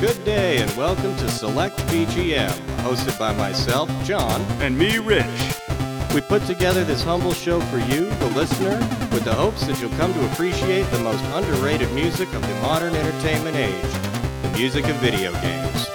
Good 0.00 0.24
day 0.24 0.58
and 0.58 0.70
welcome 0.76 1.16
to 1.16 1.28
Select 1.28 1.76
BGM, 1.88 2.52
hosted 2.84 3.18
by 3.18 3.34
myself, 3.34 3.90
John. 4.04 4.40
And 4.62 4.78
me, 4.78 4.98
Rich. 4.98 5.26
We 6.14 6.20
put 6.20 6.46
together 6.46 6.84
this 6.84 7.02
humble 7.02 7.32
show 7.32 7.58
for 7.62 7.78
you, 7.78 8.08
the 8.08 8.26
listener, 8.26 8.78
with 9.10 9.24
the 9.24 9.34
hopes 9.34 9.66
that 9.66 9.80
you'll 9.80 9.90
come 9.98 10.14
to 10.14 10.32
appreciate 10.32 10.84
the 10.92 11.00
most 11.00 11.24
underrated 11.34 11.92
music 11.94 12.32
of 12.32 12.42
the 12.42 12.54
modern 12.62 12.94
entertainment 12.94 13.56
age 13.56 13.92
the 14.42 14.50
music 14.56 14.86
of 14.86 14.94
video 14.98 15.32
games. 15.32 15.86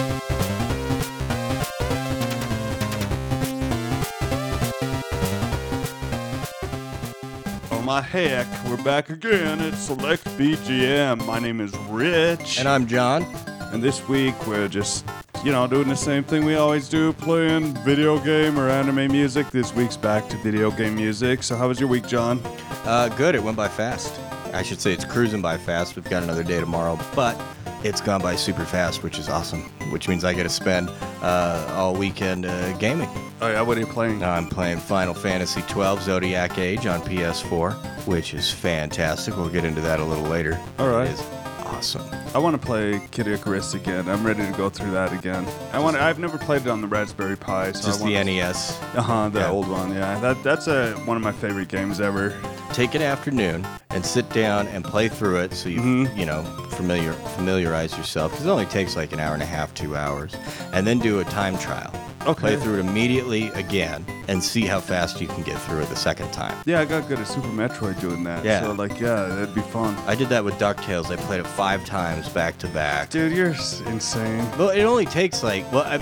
Oh 7.71 7.81
my 7.81 8.01
heck, 8.01 8.47
we're 8.65 8.83
back 8.83 9.09
again 9.09 9.61
at 9.61 9.75
Select 9.75 10.25
BGM. 10.37 11.25
My 11.25 11.39
name 11.39 11.61
is 11.61 11.73
Rich. 11.87 12.59
And 12.59 12.67
I'm 12.67 12.85
John. 12.85 13.25
And 13.73 13.81
this 13.81 14.07
week 14.07 14.35
we're 14.45 14.67
just, 14.67 15.03
you 15.43 15.51
know, 15.51 15.65
doing 15.65 15.87
the 15.87 15.95
same 15.95 16.23
thing 16.23 16.45
we 16.45 16.53
always 16.53 16.87
do, 16.87 17.11
playing 17.11 17.73
video 17.83 18.19
game 18.19 18.59
or 18.59 18.69
anime 18.69 19.11
music. 19.11 19.49
This 19.49 19.73
week's 19.73 19.97
back 19.97 20.29
to 20.29 20.37
video 20.37 20.69
game 20.69 20.95
music. 20.95 21.41
So 21.41 21.55
how 21.55 21.67
was 21.69 21.79
your 21.79 21.89
week, 21.89 22.05
John? 22.05 22.39
Uh, 22.85 23.09
good, 23.17 23.33
it 23.33 23.41
went 23.41 23.57
by 23.57 23.67
fast. 23.67 24.21
I 24.53 24.61
should 24.61 24.79
say 24.79 24.93
it's 24.93 25.05
cruising 25.05 25.41
by 25.41 25.57
fast. 25.57 25.95
We've 25.95 26.07
got 26.07 26.21
another 26.21 26.43
day 26.43 26.59
tomorrow, 26.59 26.99
but 27.15 27.35
it's 27.83 27.99
gone 27.99 28.21
by 28.21 28.35
super 28.35 28.63
fast, 28.63 29.01
which 29.01 29.17
is 29.17 29.27
awesome. 29.27 29.63
Which 29.89 30.07
means 30.07 30.23
I 30.23 30.33
get 30.33 30.43
to 30.43 30.49
spend 30.49 30.91
uh, 31.23 31.73
all 31.75 31.95
weekend 31.95 32.45
uh, 32.45 32.77
gaming. 32.77 33.09
Oh 33.41 33.49
yeah, 33.49 33.61
what 33.63 33.75
are 33.75 33.79
you 33.79 33.87
playing? 33.87 34.23
I'm 34.23 34.49
playing 34.49 34.77
Final 34.77 35.15
Fantasy 35.15 35.61
XII 35.61 35.99
Zodiac 35.99 36.59
Age 36.59 36.85
on 36.85 37.01
PS4, 37.01 37.73
which 38.05 38.35
is 38.35 38.51
fantastic. 38.51 39.35
We'll 39.35 39.49
get 39.49 39.65
into 39.65 39.81
that 39.81 39.99
a 39.99 40.05
little 40.05 40.25
later. 40.25 40.59
All 40.77 40.89
right. 40.89 41.42
Awesome. 41.73 42.07
I 42.33 42.37
want 42.37 42.59
to 42.59 42.65
play 42.65 43.01
Kid 43.11 43.27
Icarus 43.27 43.73
again. 43.73 44.07
I'm 44.07 44.25
ready 44.25 44.45
to 44.45 44.51
go 44.53 44.69
through 44.69 44.91
that 44.91 45.11
again. 45.11 45.45
I 45.73 45.79
want. 45.79 45.97
I've 45.97 46.19
never 46.19 46.37
played 46.37 46.61
it 46.61 46.67
on 46.69 46.81
the 46.81 46.87
Raspberry 46.87 47.35
Pi. 47.35 47.71
So 47.73 47.87
Just 47.87 48.01
I 48.03 48.05
the 48.05 48.23
NES. 48.23 48.79
Uh 48.95 49.01
huh. 49.01 49.29
The 49.29 49.39
Yeah. 49.39 49.49
old 49.51 49.67
one. 49.67 49.93
Yeah. 49.93 50.17
That 50.19 50.41
that's 50.43 50.67
a 50.67 50.93
one 51.05 51.17
of 51.17 51.23
my 51.23 51.31
favorite 51.31 51.67
games 51.67 51.99
ever. 51.99 52.33
Take 52.71 52.95
an 52.95 53.01
afternoon 53.01 53.65
and 53.93 54.05
sit 54.05 54.27
down 54.29 54.67
and 54.67 54.83
play 54.83 55.07
through 55.07 55.37
it 55.37 55.53
so 55.53 55.69
you 55.69 55.79
Mhm. 55.81 56.17
you 56.17 56.25
know 56.25 56.43
familiar 56.71 57.13
familiarize 57.37 57.95
yourself 57.97 58.31
because 58.31 58.45
it 58.45 58.49
only 58.49 58.65
takes 58.65 58.95
like 58.95 59.11
an 59.13 59.19
hour 59.19 59.33
and 59.33 59.43
a 59.43 59.45
half, 59.45 59.73
two 59.73 59.95
hours, 59.95 60.33
and 60.73 60.85
then 60.87 60.99
do 60.99 61.19
a 61.19 61.23
time 61.25 61.57
trial. 61.57 61.91
Okay. 62.25 62.39
Play 62.39 62.55
through 62.55 62.75
it 62.75 62.79
immediately 62.79 63.49
again 63.49 64.05
and 64.29 64.41
see 64.41 64.61
how 64.61 64.79
fast 64.79 65.19
you 65.19 65.27
can 65.27 65.43
get 65.43 65.59
through 65.63 65.81
it 65.81 65.89
the 65.89 65.95
second 65.97 66.31
time. 66.31 66.55
Yeah, 66.65 66.79
I 66.79 66.85
got 66.85 67.09
good 67.09 67.19
at 67.19 67.27
Super 67.27 67.49
Metroid 67.49 67.99
doing 67.99 68.23
that. 68.23 68.45
Yeah. 68.45 68.61
So 68.61 68.71
like, 68.71 68.97
yeah, 68.97 69.25
that'd 69.25 69.53
be 69.53 69.59
fun. 69.59 69.97
I 70.07 70.15
did 70.15 70.29
that 70.29 70.45
with 70.45 70.53
DuckTales. 70.57 71.11
I 71.11 71.17
played 71.17 71.41
it 71.41 71.47
five 71.47 71.83
times 71.83 72.29
back 72.29 72.57
to 72.59 72.67
back. 72.67 73.09
Dude, 73.09 73.33
you're 73.33 73.53
insane. 73.87 74.47
Well, 74.57 74.69
it 74.69 74.83
only 74.83 75.05
takes 75.05 75.43
like 75.43 75.69
well, 75.73 75.83
I, 75.83 75.99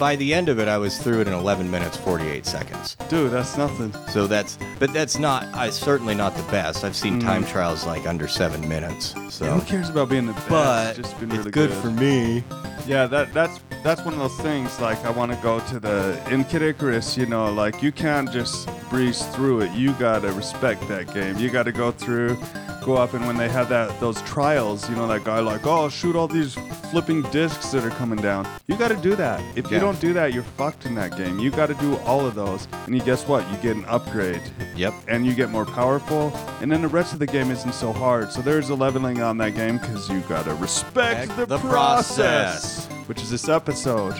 by 0.00 0.16
the 0.16 0.34
end 0.34 0.48
of 0.48 0.58
it, 0.58 0.66
I 0.66 0.78
was 0.78 0.98
through 0.98 1.20
it 1.20 1.28
in 1.28 1.32
11 1.32 1.70
minutes 1.70 1.96
48 1.96 2.44
seconds. 2.44 2.96
Dude, 3.08 3.30
that's 3.30 3.56
nothing. 3.56 3.94
So 4.10 4.26
that's, 4.26 4.58
but 4.80 4.92
that's 4.92 5.16
not, 5.20 5.46
I 5.54 5.70
certainly 5.70 6.16
not 6.16 6.34
the 6.36 6.42
best. 6.50 6.82
I've 6.82 6.96
seen. 6.96 7.20
Mm-hmm. 7.22 7.30
time 7.32 7.44
trials 7.46 7.86
like 7.86 8.06
under 8.06 8.26
seven 8.28 8.68
minutes. 8.68 9.14
So, 9.30 9.46
Who 9.46 9.60
cares 9.62 9.88
about 9.88 10.08
being 10.08 10.26
the 10.26 10.32
best? 10.32 10.48
but 10.48 10.96
just 10.96 11.18
been 11.20 11.30
it's 11.30 11.38
really 11.38 11.50
good, 11.50 11.70
for 11.72 11.90
me. 11.90 12.42
Yeah, 12.86 13.06
that 13.06 13.32
that's 13.32 13.60
that's 13.82 14.04
one 14.04 14.14
of 14.14 14.20
those 14.20 14.36
things. 14.40 14.80
Like, 14.80 15.04
I 15.04 15.10
want 15.10 15.32
to 15.32 15.38
go 15.38 15.60
to 15.60 15.80
the 15.80 16.20
in 16.30 16.44
Kid 16.44 16.62
Icarus. 16.62 17.16
You 17.16 17.26
know, 17.26 17.52
like 17.52 17.82
you 17.82 17.92
can't 17.92 18.30
just 18.30 18.68
breeze 18.90 19.22
through 19.34 19.62
it. 19.62 19.72
You 19.72 19.92
gotta 19.94 20.32
respect 20.32 20.86
that 20.88 21.12
game. 21.12 21.36
You 21.38 21.50
gotta 21.50 21.72
go 21.72 21.90
through, 21.90 22.36
go 22.84 22.94
up, 22.96 23.14
and 23.14 23.26
when 23.26 23.36
they 23.36 23.48
have 23.48 23.68
that 23.70 23.98
those 24.00 24.20
trials, 24.22 24.88
you 24.88 24.96
know, 24.96 25.06
that 25.08 25.24
guy 25.24 25.40
like, 25.40 25.66
oh, 25.66 25.88
shoot 25.88 26.14
all 26.16 26.28
these 26.28 26.54
flipping 26.90 27.22
discs 27.30 27.70
that 27.72 27.84
are 27.84 27.90
coming 27.90 28.20
down. 28.20 28.46
You 28.66 28.76
gotta 28.76 28.96
do 28.96 29.16
that. 29.16 29.40
If 29.56 29.70
you 29.70 29.78
don't 29.78 29.98
do 30.00 30.12
that, 30.12 30.34
you're 30.34 30.42
fucked 30.42 30.84
in 30.86 30.94
that 30.96 31.16
game. 31.16 31.38
You 31.38 31.50
gotta 31.50 31.74
do 31.74 31.96
all 31.98 32.24
of 32.26 32.34
those, 32.34 32.68
and 32.86 32.94
you 32.94 33.02
guess 33.02 33.26
what? 33.26 33.48
You 33.50 33.56
get 33.58 33.76
an 33.76 33.84
upgrade. 33.86 34.42
Yep. 34.76 34.94
and 35.08 35.26
you 35.26 35.34
get 35.34 35.50
more 35.50 35.66
powerful, 35.66 36.32
and 36.60 36.70
then 36.72 36.80
the 36.82 36.88
rest 36.88 37.12
of 37.12 37.18
the 37.18 37.26
game 37.26 37.50
isn't 37.50 37.72
so 37.74 37.92
hard. 37.92 38.32
So 38.32 38.40
there's 38.42 38.70
a 38.70 38.74
leveling 38.74 39.20
on 39.22 39.36
that 39.38 39.54
game 39.54 39.78
because 39.78 40.08
you 40.10 40.20
gotta 40.28 40.54
respect 40.54 40.82
Respect 40.92 41.36
the, 41.36 41.46
the 41.46 41.58
process, 41.58 42.86
process. 42.86 43.08
which 43.08 43.22
is 43.22 43.30
this 43.30 43.48
episode. 43.72 44.14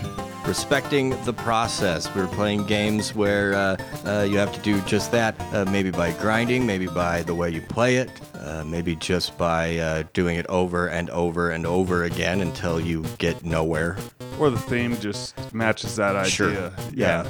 Respecting 0.47 1.11
the 1.25 1.33
process. 1.35 2.13
We're 2.15 2.27
playing 2.27 2.65
games 2.65 3.15
where 3.15 3.53
uh, 3.53 3.77
uh, 4.07 4.23
you 4.23 4.39
have 4.39 4.51
to 4.55 4.61
do 4.61 4.81
just 4.83 5.13
that, 5.13 5.39
uh, 5.53 5.67
maybe 5.67 5.91
by 5.91 6.13
grinding, 6.13 6.65
maybe 6.65 6.87
by 6.87 7.21
the 7.23 7.35
way 7.35 7.51
you 7.51 7.61
play 7.61 7.97
it, 7.97 8.09
uh, 8.35 8.65
maybe 8.65 8.97
just 8.97 9.37
by 9.37 9.77
uh, 9.77 10.05
doing 10.15 10.39
it 10.39 10.47
over 10.47 10.87
and 10.89 11.11
over 11.11 11.51
and 11.51 11.67
over 11.67 12.05
again 12.05 12.41
until 12.41 12.81
you 12.81 13.05
get 13.19 13.45
nowhere. 13.45 13.99
Or 14.39 14.49
the 14.49 14.59
theme 14.59 14.99
just 14.99 15.37
matches 15.53 15.97
that 15.97 16.17
idea. 16.17 16.31
Sure. 16.31 16.73
Yeah. 16.95 17.27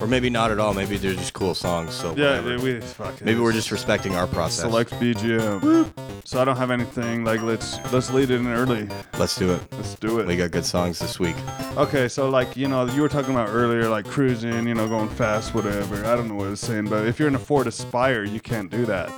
Or 0.00 0.06
maybe 0.06 0.30
not 0.30 0.50
at 0.52 0.60
all. 0.60 0.74
Maybe 0.74 0.96
they're 0.96 1.14
just 1.14 1.32
cool 1.32 1.54
songs. 1.54 1.92
So 1.94 2.14
Yeah, 2.16 2.40
whatever. 2.40 2.62
we 2.62 2.80
fuck 2.80 3.14
it. 3.20 3.24
maybe 3.24 3.40
we're 3.40 3.52
just 3.52 3.70
respecting 3.72 4.14
our 4.14 4.26
process. 4.28 4.60
select 4.60 4.92
BGM. 4.92 5.92
So 6.24 6.40
I 6.40 6.44
don't 6.44 6.56
have 6.56 6.70
anything. 6.70 7.24
Like 7.24 7.42
let's 7.42 7.78
let's 7.92 8.12
lead 8.12 8.30
it 8.30 8.36
in 8.36 8.46
early. 8.46 8.88
Let's 9.18 9.36
do 9.36 9.52
it. 9.54 9.62
Let's 9.72 9.94
do 9.96 10.20
it. 10.20 10.26
We 10.26 10.36
got 10.36 10.50
good 10.50 10.64
songs 10.66 10.98
this 10.98 11.18
week. 11.18 11.34
Okay, 11.76 12.06
so 12.08 12.28
like 12.28 12.56
you 12.56 12.68
know, 12.68 12.84
you 12.86 13.00
were 13.02 13.08
talking 13.08 13.32
about 13.34 13.48
earlier, 13.48 13.88
like 13.88 14.04
cruising, 14.06 14.68
you 14.68 14.74
know, 14.74 14.86
going 14.88 15.08
fast, 15.08 15.54
whatever. 15.54 16.04
I 16.04 16.14
don't 16.16 16.28
know 16.28 16.34
what 16.34 16.46
I 16.46 16.50
was 16.50 16.60
saying, 16.60 16.88
but 16.88 17.06
if 17.06 17.18
you're 17.18 17.28
in 17.28 17.34
a 17.34 17.38
Ford 17.38 17.66
Aspire, 17.66 18.24
you 18.24 18.40
can't 18.40 18.70
do 18.70 18.84
that. 18.86 19.10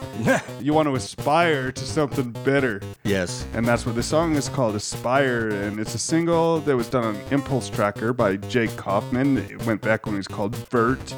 you 0.60 0.72
want 0.72 0.86
to 0.88 0.94
aspire 0.94 1.72
to 1.72 1.84
something 1.84 2.30
better, 2.44 2.80
yes. 3.02 3.44
and 3.54 3.66
that's 3.66 3.84
what 3.86 3.94
the 3.96 4.02
song 4.02 4.36
is 4.36 4.48
called, 4.48 4.76
Aspire, 4.76 5.48
and 5.48 5.80
it's 5.80 5.94
a 5.94 5.98
single 5.98 6.60
that 6.60 6.76
was 6.76 6.88
done 6.88 7.04
on 7.04 7.16
Impulse 7.30 7.68
Tracker 7.68 8.12
by 8.12 8.36
Jake 8.36 8.74
Kaufman. 8.76 9.38
It 9.38 9.64
went 9.66 9.80
back 9.82 10.06
when 10.06 10.14
he 10.14 10.18
was 10.18 10.28
called 10.28 10.54
Virt, 10.70 11.14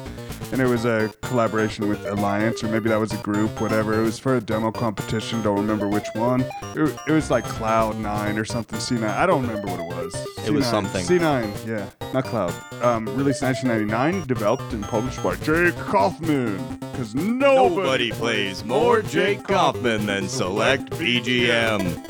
and 0.51 0.61
it 0.61 0.65
was 0.67 0.85
a 0.85 1.13
collaboration 1.21 1.87
with 1.87 2.03
Alliance, 2.07 2.63
or 2.63 2.67
maybe 2.67 2.89
that 2.89 2.99
was 2.99 3.13
a 3.13 3.17
group, 3.17 3.61
whatever. 3.61 3.93
It 3.93 4.03
was 4.03 4.17
for 4.19 4.35
a 4.35 4.41
demo 4.41 4.71
competition. 4.71 5.41
Don't 5.43 5.57
remember 5.57 5.87
which 5.87 6.07
one. 6.13 6.41
It, 6.75 6.95
it 7.07 7.11
was 7.11 7.29
like 7.29 7.43
Cloud 7.45 7.97
Nine 7.99 8.37
or 8.37 8.45
something. 8.45 8.79
C9. 8.79 9.03
I 9.07 9.25
don't 9.25 9.41
remember 9.45 9.67
what 9.67 9.79
it 9.79 9.85
was. 9.85 10.15
It 10.45 10.51
was 10.51 10.65
C9. 10.65 10.69
something. 10.71 11.05
C9, 11.05 11.67
yeah, 11.67 11.89
not 12.13 12.25
Cloud. 12.25 12.53
Um, 12.83 13.05
released 13.15 13.41
1999, 13.43 14.27
developed 14.27 14.73
and 14.73 14.83
published 14.83 15.21
by 15.23 15.35
Jake 15.37 15.75
Kaufman. 15.75 16.57
Because 16.79 17.15
nobody, 17.15 17.75
Nobody 17.75 18.11
plays 18.11 18.63
more 18.65 19.01
Jake 19.01 19.43
Kaufman 19.43 20.05
than 20.05 20.27
Select 20.27 20.89
BGM. 20.91 22.09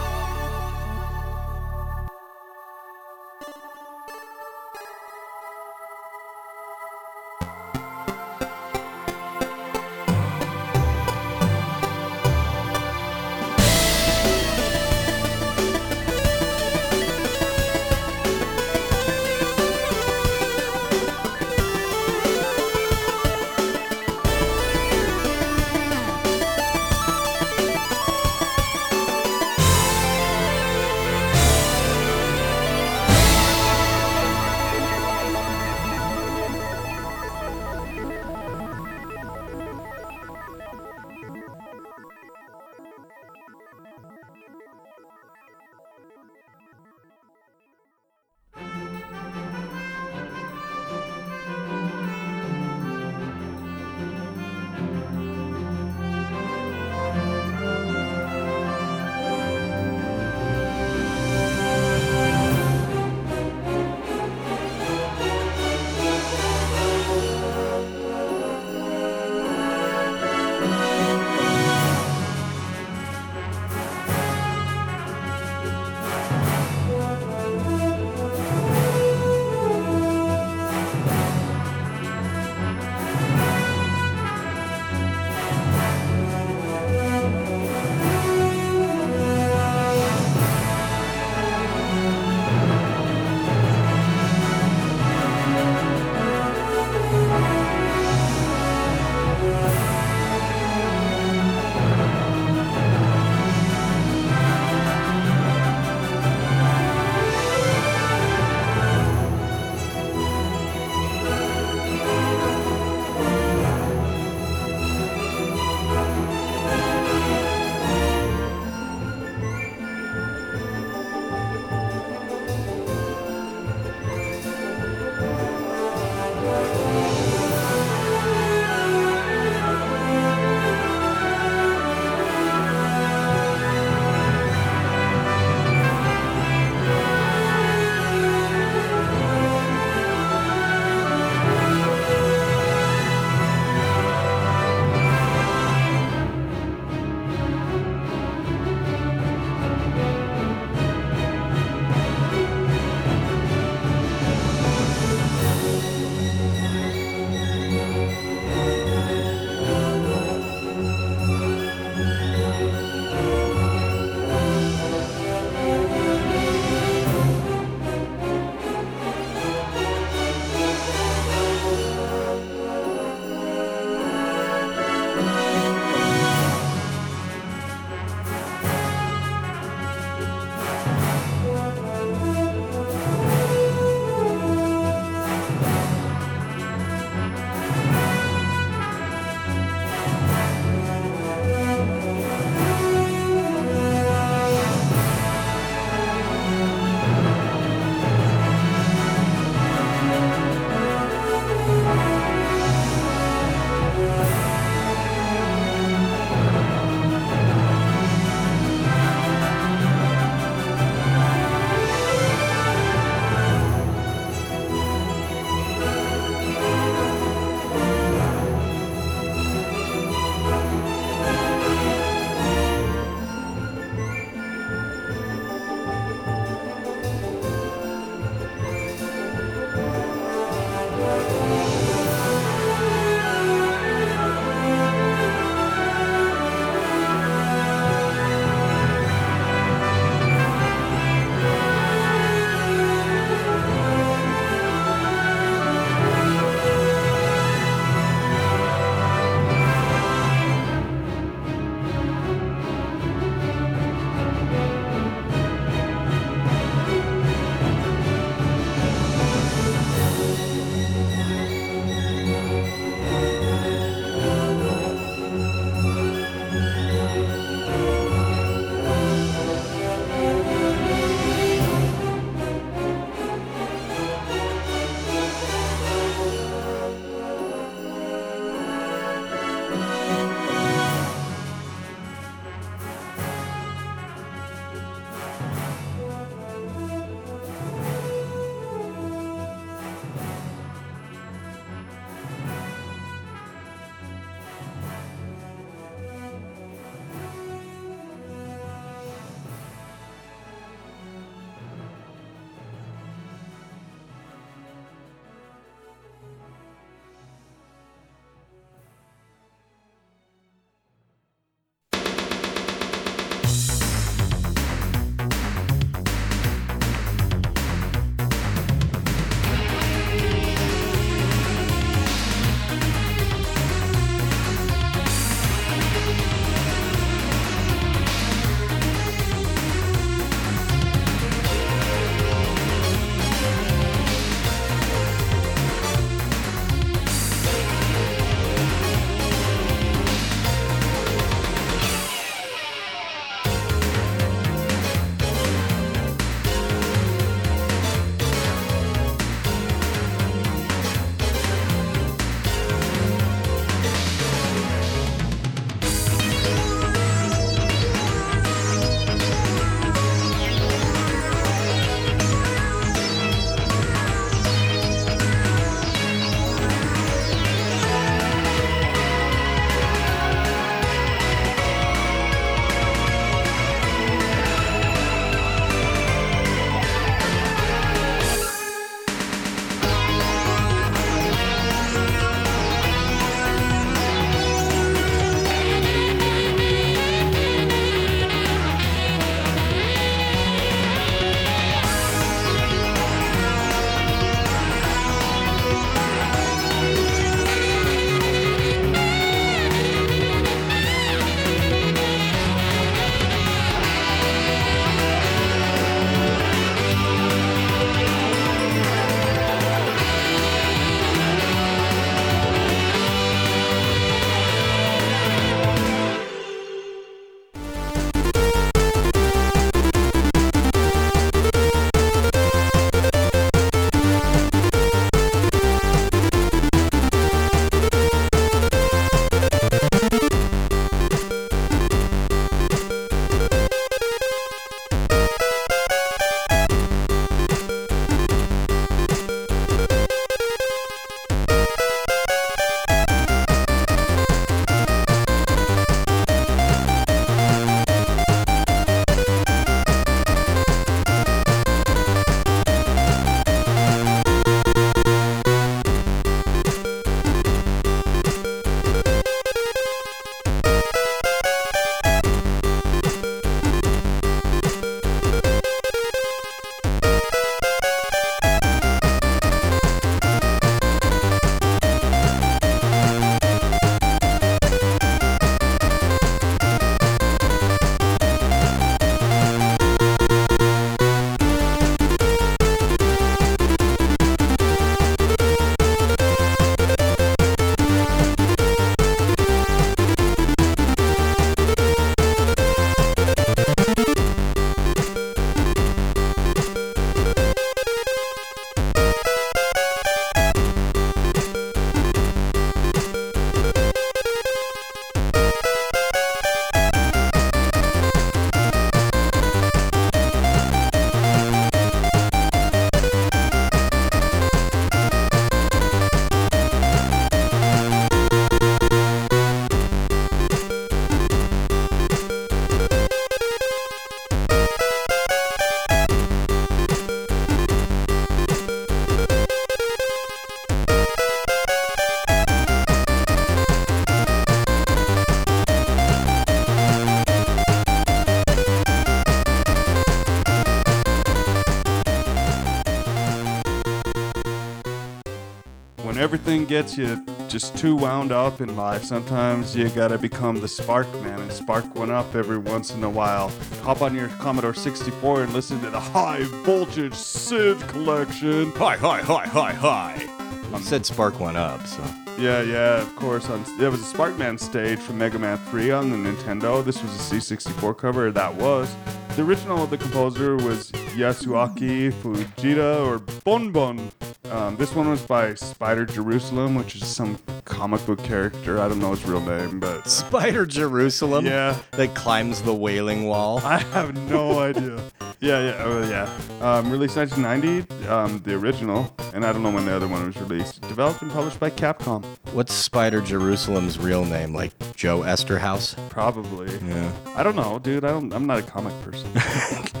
Everything 546.46 546.66
gets 546.66 546.98
you 546.98 547.24
just 547.48 547.74
too 547.74 547.96
wound 547.96 548.30
up 548.30 548.60
in 548.60 548.76
life, 548.76 549.02
sometimes 549.02 549.74
you 549.74 549.88
gotta 549.88 550.18
become 550.18 550.60
the 550.60 550.68
spark 550.68 551.10
man 551.22 551.40
and 551.40 551.50
spark 551.50 551.94
one 551.94 552.10
up 552.10 552.34
every 552.34 552.58
once 552.58 552.92
in 552.92 553.02
a 553.02 553.08
while. 553.08 553.50
Hop 553.80 554.02
on 554.02 554.14
your 554.14 554.28
Commodore 554.28 554.74
64 554.74 555.44
and 555.44 555.54
listen 555.54 555.80
to 555.80 555.88
the 555.88 555.98
high 555.98 556.42
voltage 556.66 557.14
SID 557.14 557.80
collection. 557.88 558.70
Hi, 558.72 558.94
hi, 558.94 559.22
hi, 559.22 559.46
hi, 559.46 559.72
hi. 559.72 560.28
You 560.70 560.84
said 560.84 561.06
spark 561.06 561.40
one 561.40 561.56
up, 561.56 561.86
so. 561.86 562.04
Yeah, 562.38 562.60
yeah, 562.60 563.00
of 563.00 563.16
course. 563.16 563.48
On 563.48 563.64
there 563.78 563.90
was 563.90 564.02
a 564.02 564.14
Sparkman 564.14 564.60
stage 564.60 564.98
from 564.98 565.16
Mega 565.16 565.38
Man 565.38 565.56
3 565.56 565.92
on 565.92 566.10
the 566.10 566.30
Nintendo. 566.30 566.84
This 566.84 567.02
was 567.02 567.14
a 567.14 567.36
C64 567.36 567.96
cover. 567.96 568.30
That 568.30 568.54
was 568.56 568.94
the 569.36 569.44
original. 569.44 569.84
Of 569.84 569.88
the 569.88 569.96
composer 569.96 570.56
was 570.56 570.92
Yasuaki 570.92 572.12
Fujita 572.12 573.06
or 573.06 573.20
Bun 573.44 573.72
Bun. 573.72 574.10
Um, 574.50 574.76
this 574.76 574.94
one 574.94 575.08
was 575.08 575.22
by 575.22 575.54
Spider 575.54 576.04
Jerusalem, 576.04 576.74
which 576.74 576.96
is 576.96 577.06
some 577.06 577.38
comic 577.64 578.04
book 578.04 578.22
character. 578.22 578.78
I 578.80 578.88
don't 578.88 578.98
know 579.00 579.12
his 579.12 579.24
real 579.24 579.40
name, 579.40 579.80
but 579.80 580.06
Spider 580.08 580.66
Jerusalem? 580.66 581.46
Yeah. 581.46 581.76
That 581.92 582.14
climbs 582.14 582.60
the 582.62 582.74
Wailing 582.74 583.24
Wall. 583.24 583.58
I 583.64 583.78
have 583.78 584.14
no 584.28 584.58
idea. 584.60 585.00
Yeah, 585.44 585.60
yeah, 585.60 585.84
oh, 585.84 586.08
yeah. 586.08 586.66
Um, 586.66 586.90
released 586.90 587.18
1990, 587.18 588.08
um, 588.08 588.38
the 588.44 588.54
original, 588.54 589.14
and 589.34 589.44
I 589.44 589.52
don't 589.52 589.62
know 589.62 589.70
when 589.70 589.84
the 589.84 589.94
other 589.94 590.08
one 590.08 590.24
was 590.24 590.38
released. 590.38 590.80
Developed 590.88 591.20
and 591.20 591.30
published 591.30 591.60
by 591.60 591.68
Capcom. 591.68 592.24
What's 592.54 592.72
Spider 592.72 593.20
Jerusalem's 593.20 593.98
real 593.98 594.24
name? 594.24 594.54
Like 594.54 594.72
Joe 594.96 595.20
Esterhaus? 595.20 595.96
Probably. 596.08 596.74
Yeah. 596.88 597.12
I 597.36 597.42
don't 597.42 597.56
know, 597.56 597.78
dude. 597.78 598.06
I 598.06 598.12
don't. 598.12 598.32
I'm 598.32 598.46
not 598.46 598.60
a 598.60 598.62
comic 598.62 598.94
person. 599.02 599.30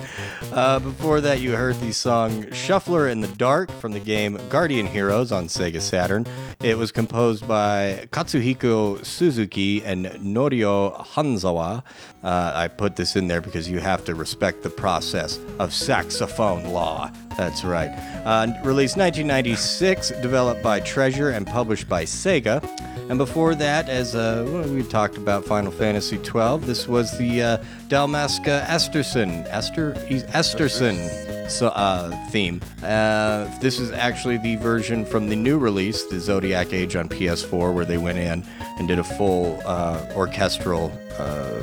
Uh, 0.52 0.78
before 0.78 1.20
that, 1.20 1.40
you 1.40 1.50
heard 1.56 1.74
the 1.80 1.90
song 1.90 2.48
Shuffler 2.52 3.08
in 3.08 3.20
the 3.20 3.26
Dark 3.26 3.72
from 3.72 3.90
the 3.90 3.98
game 3.98 4.38
Guardian 4.50 4.86
Heroes 4.86 5.32
on 5.32 5.48
Sega 5.48 5.80
Saturn. 5.80 6.26
It 6.62 6.78
was 6.78 6.92
composed 6.92 7.48
by 7.48 8.06
Katsuhiko 8.12 9.04
Suzuki 9.04 9.84
and 9.84 10.06
Norio 10.06 10.96
Hanzawa. 11.06 11.82
Uh, 12.22 12.52
I 12.54 12.68
put 12.68 12.94
this 12.94 13.16
in 13.16 13.26
there 13.26 13.40
because 13.40 13.68
you 13.68 13.80
have 13.80 14.04
to 14.04 14.14
respect 14.14 14.62
the 14.62 14.70
process 14.70 15.33
of 15.58 15.72
saxophone 15.72 16.64
law. 16.64 17.10
That's 17.36 17.64
right. 17.64 17.88
Uh, 18.24 18.46
released 18.62 18.96
1996, 18.96 20.10
developed 20.22 20.62
by 20.62 20.80
Treasure 20.80 21.30
and 21.30 21.46
published 21.46 21.88
by 21.88 22.04
Sega. 22.04 22.62
And 23.10 23.18
before 23.18 23.54
that, 23.56 23.88
as 23.88 24.14
uh, 24.14 24.66
we 24.70 24.82
talked 24.82 25.16
about 25.16 25.44
Final 25.44 25.72
Fantasy 25.72 26.16
XII, 26.16 26.58
this 26.60 26.88
was 26.88 27.16
the 27.18 27.42
uh, 27.42 27.56
Dalmasca 27.88 28.64
Esterson, 28.66 29.44
Esther, 29.48 29.94
Esterson 30.08 31.33
so, 31.48 31.68
uh, 31.68 32.10
theme. 32.28 32.60
Uh, 32.82 33.46
this 33.60 33.78
is 33.78 33.90
actually 33.92 34.38
the 34.38 34.56
version 34.56 35.04
from 35.04 35.28
the 35.28 35.36
new 35.36 35.58
release, 35.58 36.04
the 36.04 36.18
Zodiac 36.20 36.72
Age 36.72 36.96
on 36.96 37.08
PS4, 37.08 37.72
where 37.74 37.84
they 37.84 37.98
went 37.98 38.18
in 38.18 38.44
and 38.78 38.88
did 38.88 38.98
a 38.98 39.04
full 39.04 39.60
uh, 39.66 40.06
orchestral. 40.16 40.92
Uh, 41.18 41.60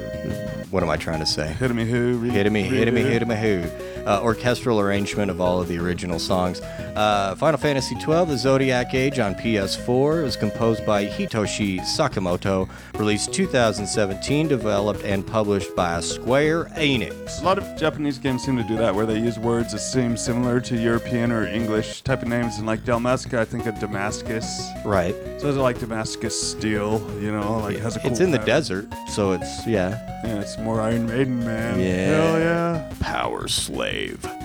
what 0.70 0.84
am 0.84 0.90
I 0.90 0.98
trying 0.98 1.20
to 1.20 1.26
say? 1.26 1.54
Hit 1.54 1.74
me 1.76 1.86
who? 1.86 2.22
Hit 2.22 2.52
me, 2.52 2.64
hit 2.64 2.94
me, 2.94 3.02
hit 3.02 3.28
me, 3.28 3.36
who. 3.36 3.64
Uh, 4.06 4.20
orchestral 4.24 4.80
arrangement 4.80 5.30
of 5.30 5.40
all 5.40 5.62
of 5.62 5.68
the 5.68 5.78
original 5.78 6.20
songs. 6.20 6.60
Uh, 6.96 7.36
Final 7.36 7.60
Fantasy 7.60 7.96
XII, 7.96 8.26
The 8.26 8.38
Zodiac 8.38 8.94
Age 8.94 9.20
on 9.20 9.36
PS4 9.36 10.24
was 10.24 10.36
composed 10.36 10.86
by 10.86 11.06
Hitoshi 11.06 11.80
Sakimoto, 11.82 12.70
released 12.98 13.34
2017, 13.34 14.48
developed 14.48 15.04
and 15.04 15.26
published 15.26 15.76
by 15.76 16.00
Square 16.02 16.66
Enix. 16.76 17.42
A 17.42 17.46
lot 17.46 17.58
of 17.58 17.80
Japanese 17.80 18.18
games 18.18 18.44
seem 18.44 18.58
to 18.58 18.64
do 18.64 18.76
that, 18.78 18.94
where 18.94 19.06
they 19.06 19.20
use 19.20 19.38
words 19.40 19.72
that 19.74 19.80
seem 19.80 20.18
similar 20.18 20.60
to 20.62 20.76
European 20.76 21.32
or 21.32 21.46
English 21.46 22.02
type 22.02 22.22
of 22.22 22.28
names. 22.28 22.58
And 22.58 22.66
like 22.68 22.84
Dalmasca, 22.84 23.38
I 23.38 23.46
think 23.46 23.66
of 23.68 23.80
Damascus. 23.80 24.62
Right. 24.84 25.16
So 25.40 25.48
it's 25.50 25.58
like 25.58 25.80
Damascus 25.80 26.52
Steel? 26.52 27.00
You 27.22 27.32
know, 27.32 27.60
like 27.60 27.76
it 27.76 27.82
has 27.82 27.96
a 27.96 28.00
cool 28.00 28.12
It's 28.12 28.20
in 28.20 28.32
the 28.32 28.40
desert, 28.40 28.88
so 29.10 29.32
it's, 29.34 29.66
yeah. 29.68 30.08
Yeah, 30.24 30.40
it's 30.40 30.58
more 30.58 30.82
Iron 30.82 31.08
Maiden, 31.08 31.40
man. 31.40 31.80
Yeah. 31.80 32.06
Hell 32.06 32.40
yeah. 32.40 32.94
Power 33.00 33.48
Slave. 33.48 33.91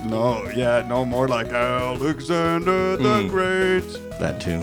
No, 0.04 0.48
yeah, 0.54 0.85
no 0.88 1.04
more 1.04 1.28
like 1.28 1.48
Alexander 1.48 2.96
the 2.96 3.22
Hmm. 3.22 3.28
Great. 3.28 4.18
that 4.20 4.40
too. 4.40 4.62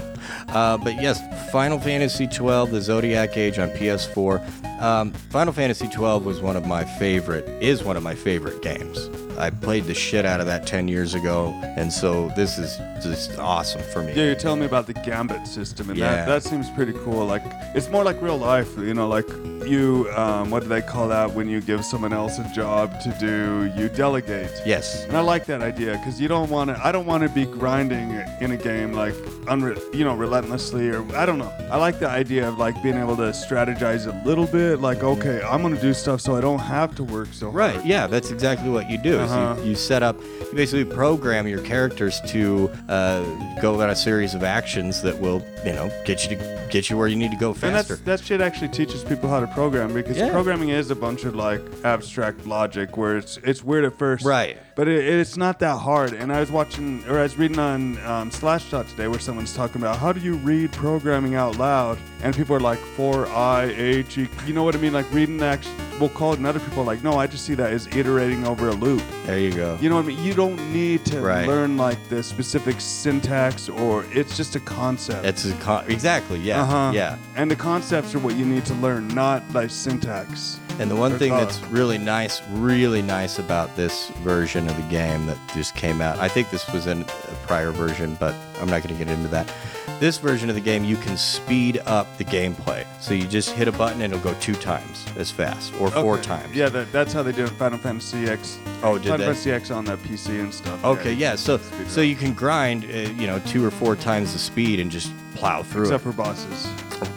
Uh, 0.49 0.77
but 0.77 1.01
yes, 1.01 1.19
Final 1.51 1.79
Fantasy 1.79 2.25
XII, 2.29 2.67
the 2.71 2.79
Zodiac 2.81 3.35
Age 3.37 3.59
on 3.59 3.69
PS4. 3.71 4.41
Um, 4.81 5.11
Final 5.29 5.53
Fantasy 5.53 5.87
XII 5.89 6.19
was 6.19 6.41
one 6.41 6.55
of 6.55 6.65
my 6.65 6.83
favorite, 6.97 7.47
is 7.61 7.83
one 7.83 7.97
of 7.97 8.03
my 8.03 8.15
favorite 8.15 8.61
games. 8.61 9.09
I 9.37 9.49
played 9.49 9.85
the 9.85 9.93
shit 9.93 10.25
out 10.25 10.39
of 10.39 10.45
that 10.47 10.67
10 10.67 10.87
years 10.87 11.13
ago, 11.13 11.49
and 11.77 11.91
so 11.91 12.31
this 12.35 12.57
is 12.57 12.77
just 13.03 13.37
awesome 13.39 13.81
for 13.91 14.01
me. 14.03 14.13
Yeah, 14.13 14.25
you're 14.25 14.35
telling 14.35 14.59
me 14.59 14.65
about 14.65 14.87
the 14.87 14.93
Gambit 14.93 15.47
system, 15.47 15.89
and 15.89 15.97
Yeah. 15.99 16.15
that, 16.15 16.27
that 16.27 16.43
seems 16.43 16.69
pretty 16.71 16.93
cool. 17.03 17.25
Like, 17.25 17.43
it's 17.75 17.89
more 17.89 18.03
like 18.03 18.21
real 18.21 18.37
life, 18.37 18.77
you 18.77 18.93
know, 18.93 19.07
like 19.07 19.27
you, 19.65 20.09
um, 20.15 20.49
what 20.51 20.63
do 20.63 20.69
they 20.69 20.81
call 20.81 21.07
that 21.07 21.33
when 21.33 21.47
you 21.49 21.61
give 21.61 21.83
someone 21.85 22.11
else 22.13 22.37
a 22.37 22.49
job 22.53 22.99
to 23.01 23.09
do? 23.19 23.71
You 23.81 23.87
delegate. 23.89 24.51
Yes. 24.65 25.05
And 25.05 25.15
I 25.15 25.21
like 25.21 25.45
that 25.45 25.61
idea 25.61 25.93
because 25.93 26.19
you 26.19 26.27
don't 26.27 26.49
want 26.49 26.69
to. 26.69 26.85
I 26.85 26.91
don't 26.91 27.05
want 27.05 27.23
to 27.23 27.29
be 27.29 27.45
grinding 27.45 28.11
in 28.41 28.51
a 28.51 28.57
game 28.57 28.91
like, 28.91 29.13
unre- 29.45 29.81
you 29.95 30.03
know, 30.03 30.15
relentlessly 30.15 30.89
or 30.89 31.03
I 31.15 31.25
don't 31.25 31.37
know. 31.37 31.51
I 31.71 31.77
like 31.77 31.99
the 31.99 32.09
idea 32.09 32.47
of 32.49 32.57
like 32.57 32.81
being 32.83 32.97
able 32.97 33.15
to 33.17 33.31
strategize 33.31 34.05
a 34.05 34.27
little 34.27 34.47
bit. 34.47 34.81
Like, 34.81 35.01
okay, 35.01 35.41
I'm 35.49 35.61
gonna 35.61 35.79
do 35.79 35.93
stuff 35.93 36.19
so 36.19 36.35
I 36.35 36.41
don't 36.41 36.59
have 36.59 36.93
to 36.95 37.03
work 37.05 37.29
so 37.31 37.47
Right, 37.47 37.69
hard. 37.71 37.77
Right. 37.77 37.85
Yeah, 37.85 38.07
that's 38.07 38.31
exactly 38.31 38.69
what 38.69 38.89
you 38.89 38.97
do. 38.97 39.17
Uh-huh. 39.31 39.55
you, 39.61 39.69
you 39.69 39.75
set 39.75 40.03
up, 40.03 40.19
you 40.21 40.53
basically 40.53 40.85
program 40.85 41.47
your 41.47 41.61
characters 41.61 42.19
to 42.27 42.69
uh, 42.89 43.23
go 43.61 43.81
on 43.81 43.89
a 43.89 43.95
series 43.95 44.33
of 44.33 44.43
actions 44.43 45.01
that 45.01 45.19
will, 45.19 45.45
you 45.65 45.73
know, 45.73 45.89
get 46.05 46.23
you 46.29 46.35
to 46.37 46.67
get 46.69 46.89
you 46.89 46.97
where 46.97 47.07
you 47.07 47.15
need 47.15 47.29
to 47.31 47.37
go 47.37 47.53
faster. 47.53 47.95
that 47.97 48.19
shit 48.19 48.41
actually 48.41 48.67
teaches 48.69 49.03
people 49.03 49.29
how 49.29 49.39
to 49.39 49.47
program 49.47 49.93
because 49.93 50.17
Yeah. 50.17 50.31
programming 50.31 50.69
is 50.69 50.89
a 50.89 50.95
bunch 50.95 51.23
of 51.23 51.35
like 51.35 51.61
abstract 51.83 52.45
logic 52.47 52.97
where 52.97 53.17
it's 53.17 53.37
it's 53.43 53.63
weird 53.63 53.85
at 53.85 53.97
first, 53.99 54.25
Right. 54.25 54.57
But 54.75 54.87
it, 54.87 55.03
it's 55.05 55.37
not 55.37 55.59
that 55.59 55.77
hard. 55.77 56.13
And 56.13 56.33
I 56.33 56.39
was 56.39 56.51
watching 56.51 57.03
or 57.07 57.19
I 57.19 57.23
was 57.23 57.37
reading 57.37 57.59
on 57.59 57.97
um, 58.05 58.31
Slashdot 58.31 58.89
today 58.89 59.07
where 59.07 59.19
someone's 59.19 59.55
talking 59.55 59.79
about 59.81 59.97
how 59.99 60.11
do 60.11 60.19
you 60.19 60.33
read 60.35 60.71
programming 60.71 61.35
out 61.35 61.57
loud, 61.57 61.99
and 62.23 62.35
people 62.35 62.55
are 62.55 62.59
like 62.59 62.79
four 62.79 63.27
I 63.27 63.65
H 63.65 64.17
E. 64.17 64.27
You 64.47 64.53
know 64.53 64.63
what 64.63 64.75
I 64.75 64.79
mean? 64.79 64.93
Like 64.93 65.11
reading 65.13 65.37
the 65.37 65.45
act- 65.45 65.67
we'll 65.99 66.09
call 66.09 66.33
it, 66.33 66.37
and 66.37 66.47
other 66.47 66.59
people 66.59 66.79
are 66.81 66.85
like, 66.85 67.03
no, 67.03 67.13
I 67.19 67.27
just 67.27 67.45
see 67.45 67.53
that 67.53 67.71
as 67.71 67.85
iterating 67.95 68.47
over 68.47 68.69
a 68.69 68.73
loop. 68.73 69.03
there 69.27 69.37
you 69.37 69.53
go. 69.53 69.77
You 69.79 69.89
know 69.89 69.95
what 69.97 70.05
I 70.05 70.07
mean? 70.07 70.23
You 70.23 70.33
don't 70.33 70.57
need 70.73 71.05
to 71.05 71.21
Right. 71.21 71.47
learn 71.47 71.77
like 71.77 71.99
the 72.09 72.23
specific 72.23 72.81
syntax 72.81 73.69
or 73.69 74.05
it's 74.11 74.35
just 74.35 74.55
a 74.55 74.59
concept. 74.59 75.23
It's 75.25 75.45
a 75.45 75.53
con- 75.57 75.85
exactly, 75.87 76.39
yeah, 76.39 76.63
Uh-huh. 76.63 76.91
yeah. 76.95 77.17
And 77.35 77.49
the 77.49 77.55
concepts 77.55 78.15
are 78.15 78.19
what 78.19 78.35
you 78.35 78.45
need 78.45 78.65
to 78.65 78.73
learn, 78.75 79.07
not 79.09 79.43
like 79.53 79.69
syntax. 79.69 80.59
And 80.79 80.89
the 80.89 80.95
one 80.95 81.17
thing 81.19 81.29
color. 81.29 81.45
that's 81.45 81.61
really 81.65 81.97
nice, 81.97 82.41
really 82.49 83.01
nice 83.01 83.37
about 83.39 83.75
this 83.75 84.09
version 84.23 84.67
of 84.67 84.75
the 84.75 84.81
game 84.89 85.25
that 85.27 85.37
just 85.53 85.75
came 85.75 86.01
out, 86.01 86.17
I 86.19 86.27
think 86.27 86.49
this 86.49 86.67
was 86.73 86.87
in 86.87 87.01
a 87.03 87.05
prior 87.47 87.71
version, 87.71 88.15
but 88.19 88.33
I'm 88.59 88.67
not 88.67 88.81
going 88.83 88.95
to 88.97 89.05
get 89.05 89.07
into 89.07 89.27
that. 89.29 89.51
This 89.99 90.17
version 90.17 90.49
of 90.49 90.55
the 90.55 90.61
game, 90.61 90.83
you 90.83 90.97
can 90.97 91.15
speed 91.15 91.81
up 91.85 92.17
the 92.17 92.25
gameplay. 92.25 92.85
So 92.99 93.13
you 93.13 93.25
just 93.27 93.51
hit 93.51 93.67
a 93.67 93.71
button 93.71 94.01
and 94.01 94.11
it'll 94.13 94.23
go 94.23 94.37
two 94.41 94.55
times 94.55 95.05
as 95.15 95.29
fast, 95.31 95.73
or 95.79 95.89
four 95.91 96.15
Okay. 96.15 96.23
times. 96.23 96.55
Yeah, 96.55 96.69
that, 96.69 96.91
that's 96.91 97.13
how 97.13 97.21
they 97.23 97.31
do 97.31 97.43
it 97.43 97.49
in 97.51 97.55
Final 97.55 97.77
Fantasy 97.77 98.25
X. 98.25 98.57
Oh, 98.81 98.95
did 98.95 99.03
they? 99.03 99.09
Final 99.09 99.17
they? 99.19 99.25
Fantasy 99.25 99.51
X 99.51 99.71
on 99.71 99.85
the 99.85 99.95
PC 99.97 100.41
and 100.41 100.53
stuff. 100.53 100.83
Okay, 100.83 101.13
yeah. 101.13 101.35
So 101.35 101.59
so 101.87 102.01
you 102.01 102.15
can 102.15 102.33
grind, 102.33 102.83
uh, 102.85 102.87
you 103.11 103.27
know, 103.27 103.39
two 103.39 103.63
or 103.63 103.71
four 103.71 103.95
times 103.95 104.33
the 104.33 104.39
speed 104.39 104.79
and 104.79 104.89
just 104.91 105.11
plow 105.35 105.63
through 105.63 105.83
Except 105.83 106.01
it. 106.05 106.11
for 106.11 106.13
bosses. 106.13 106.67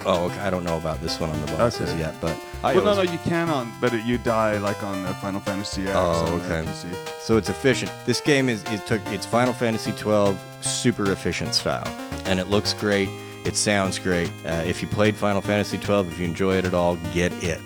Oh, 0.04 0.26
okay. 0.26 0.38
I 0.40 0.50
don't 0.50 0.64
know 0.64 0.76
about 0.76 1.00
this 1.00 1.18
one 1.20 1.30
on 1.30 1.40
the 1.40 1.52
bosses 1.52 1.90
Okay. 1.90 1.98
yet, 2.00 2.14
but 2.20 2.36
I 2.62 2.74
well, 2.74 2.84
no, 2.84 2.90
always- 2.92 3.06
no, 3.08 3.12
you 3.12 3.18
can 3.24 3.48
on, 3.48 3.72
but 3.80 3.92
it, 3.94 4.04
you 4.04 4.18
die 4.18 4.58
like 4.58 4.82
on 4.82 5.02
the 5.04 5.14
Final 5.14 5.40
Fantasy 5.40 5.82
X 5.86 5.92
Oh, 5.94 6.26
on 6.32 6.38
the 6.38 6.44
okay. 6.60 6.68
PC. 6.70 6.86
So 7.20 7.36
it's 7.36 7.48
efficient. 7.48 7.90
This 8.06 8.20
game 8.20 8.48
is 8.48 8.62
it 8.64 8.86
took 8.86 9.00
it's 9.06 9.26
Final 9.26 9.52
Fantasy 9.52 9.92
12 9.92 10.38
super 10.60 11.10
efficient 11.12 11.54
style, 11.54 11.86
and 12.24 12.38
it 12.40 12.48
looks 12.48 12.72
great. 12.72 13.08
It 13.44 13.54
sounds 13.56 13.98
great. 14.00 14.28
Uh, 14.44 14.62
if 14.66 14.82
you 14.82 14.88
played 14.88 15.14
Final 15.14 15.40
Fantasy 15.40 15.78
12, 15.78 16.10
if 16.12 16.18
you 16.18 16.24
enjoy 16.24 16.56
it 16.56 16.64
at 16.64 16.74
all, 16.74 16.96
get 17.14 17.32
it. 17.44 17.60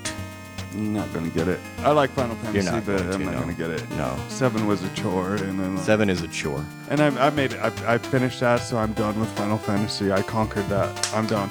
I'm 0.73 0.93
not 0.93 1.13
gonna 1.13 1.29
get 1.31 1.49
it. 1.49 1.59
I 1.79 1.91
like 1.91 2.11
Final 2.11 2.37
Fantasy, 2.37 2.71
not 2.71 2.87
but 2.87 2.99
going 2.99 3.09
to, 3.11 3.15
I'm 3.17 3.25
not 3.25 3.35
no. 3.35 3.41
gonna 3.41 3.55
get 3.55 3.71
it. 3.71 3.91
No. 3.93 4.17
Seven 4.29 4.67
was 4.67 4.83
a 4.83 4.89
chore, 4.95 5.35
and 5.35 5.59
then 5.59 5.75
like- 5.77 5.85
Seven 5.85 6.09
is 6.09 6.23
a 6.23 6.29
chore. 6.29 6.65
and 6.89 7.01
I, 7.01 7.27
I 7.27 7.31
made 7.31 7.53
it. 7.53 7.59
I, 7.61 7.95
I 7.95 7.99
finished 7.99 8.41
that, 8.41 8.59
so 8.59 8.79
I'm 8.79 8.93
done 8.93 9.19
with 9.19 9.29
Final 9.31 9.59
Fantasy. 9.59 10.13
I 10.13 10.23
conquered 10.23 10.69
that. 10.69 11.13
I'm 11.15 11.27
done. 11.27 11.51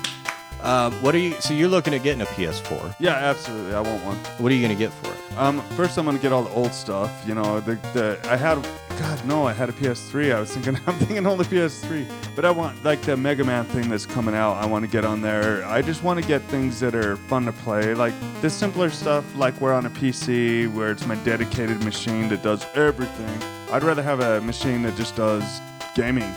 Um, 0.62 0.92
what 1.02 1.16
are 1.16 1.20
you? 1.20 1.34
So 1.40 1.54
you're 1.54 1.70
looking 1.70 1.94
at 1.94 2.04
getting 2.04 2.22
a 2.22 2.26
PS4. 2.26 2.96
Yeah, 3.00 3.12
absolutely. 3.14 3.74
I 3.74 3.82
want 3.82 4.04
one. 4.04 4.18
What 4.38 4.52
are 4.52 4.56
you 4.56 4.62
gonna 4.62 4.76
get 4.76 4.92
for 4.92 5.12
it? 5.14 5.38
Um, 5.38 5.62
first 5.78 5.98
I'm 5.98 6.06
gonna 6.06 6.20
get 6.20 6.34
all 6.34 6.44
the 6.44 6.52
old 6.52 6.74
stuff. 6.74 7.24
You 7.26 7.36
know, 7.36 7.60
the 7.62 7.76
the 7.94 8.20
I 8.26 8.36
had, 8.36 8.62
God 9.00 9.26
no, 9.26 9.48
I 9.48 9.54
had 9.54 9.70
a 9.70 9.72
PS3. 9.72 10.36
I 10.36 10.40
was 10.42 10.52
thinking, 10.54 10.76
I'm 10.88 10.96
thinking 10.96 11.26
only 11.26 11.46
PS3, 11.46 12.06
but 12.36 12.44
I 12.44 12.52
want 12.52 12.84
like 12.84 13.02
the 13.04 13.16
Mega 13.16 13.44
Man 13.46 13.64
thing 13.66 13.90
that's 13.90 14.06
coming 14.06 14.36
out. 14.36 14.56
I 14.56 14.66
want 14.66 14.84
to 14.84 14.92
get 14.92 15.06
on 15.06 15.22
there. 15.22 15.66
I 15.66 15.82
just 15.82 16.04
want 16.04 16.22
to 16.22 16.28
get 16.28 16.42
things 16.44 16.80
that 16.82 16.94
are 16.94 17.16
fun 17.16 17.46
to 17.46 17.54
play, 17.54 17.94
like 17.94 18.14
the 18.42 18.50
simpler 18.50 18.90
stuff, 18.90 19.24
like 19.36 19.60
we're 19.62 19.74
on 19.74 19.86
a 19.86 19.90
PC 19.90 20.72
where 20.74 20.92
it's 20.92 21.06
my 21.06 21.16
dedicated 21.24 21.82
machine 21.86 22.28
that 22.30 22.44
does 22.44 22.66
everything. 22.76 23.42
I'd 23.72 23.84
rather 23.84 24.04
have 24.04 24.20
a 24.20 24.42
machine 24.42 24.82
that 24.84 24.98
just 24.98 25.16
does 25.16 25.62
gaming. 25.96 26.34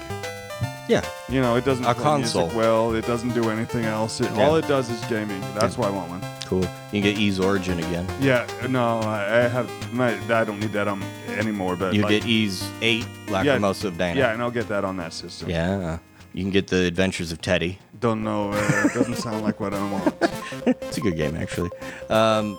Yeah. 0.89 1.05
You 1.29 1.41
know, 1.41 1.57
it 1.57 1.65
doesn't 1.65 1.85
A 1.85 1.95
play 1.95 2.03
console. 2.03 2.43
music 2.43 2.57
well. 2.59 2.95
It 2.95 3.07
doesn't 3.07 3.35
do 3.35 3.51
anything 3.51 3.85
else. 3.85 4.21
It, 4.21 4.31
Yeah. 4.35 4.47
All 4.47 4.57
it 4.57 4.67
does 4.69 4.91
is 4.91 5.01
gaming. 5.05 5.41
That's 5.55 5.79
why 5.79 5.87
I 5.87 5.91
want 5.91 6.11
one. 6.11 6.21
Cool. 6.47 6.61
You 6.93 7.01
can 7.01 7.03
get 7.03 7.19
Ys 7.19 7.39
Origin 7.41 7.79
again. 7.79 8.07
Yeah, 8.21 8.47
no, 8.69 8.99
I 9.01 9.45
I 9.45 9.49
have. 9.49 9.71
My, 9.95 10.13
I 10.35 10.45
don't 10.45 10.61
need 10.61 10.73
that 10.73 10.89
on 10.89 11.03
anymore. 11.29 11.77
But 11.77 11.95
You 11.95 12.03
like, 12.03 12.11
get 12.11 12.27
Ys 12.27 12.69
8, 12.83 13.05
Lacrimosa 13.29 13.85
of 13.87 13.97
Dana. 13.97 14.19
Yeah, 14.21 14.33
and 14.33 14.43
I'll 14.43 14.51
get 14.51 14.69
that 14.69 14.85
on 14.85 14.97
that 14.99 15.13
system. 15.13 15.49
Yeah. 15.49 15.99
You 16.35 16.43
can 16.45 16.51
get 16.51 16.69
the 16.69 16.85
Adventures 16.87 17.31
of 17.33 17.41
Teddy. 17.43 17.79
Don't 18.01 18.23
know. 18.25 18.53
Uh, 18.53 18.83
it 18.87 18.95
doesn't 18.95 19.17
sound 19.17 19.43
like 19.43 19.61
what 19.61 19.73
I 19.75 19.91
want. 19.91 20.15
It's 20.83 20.99
a 20.99 21.01
good 21.01 21.17
game, 21.17 21.37
actually. 21.37 21.71
Um, 22.11 22.59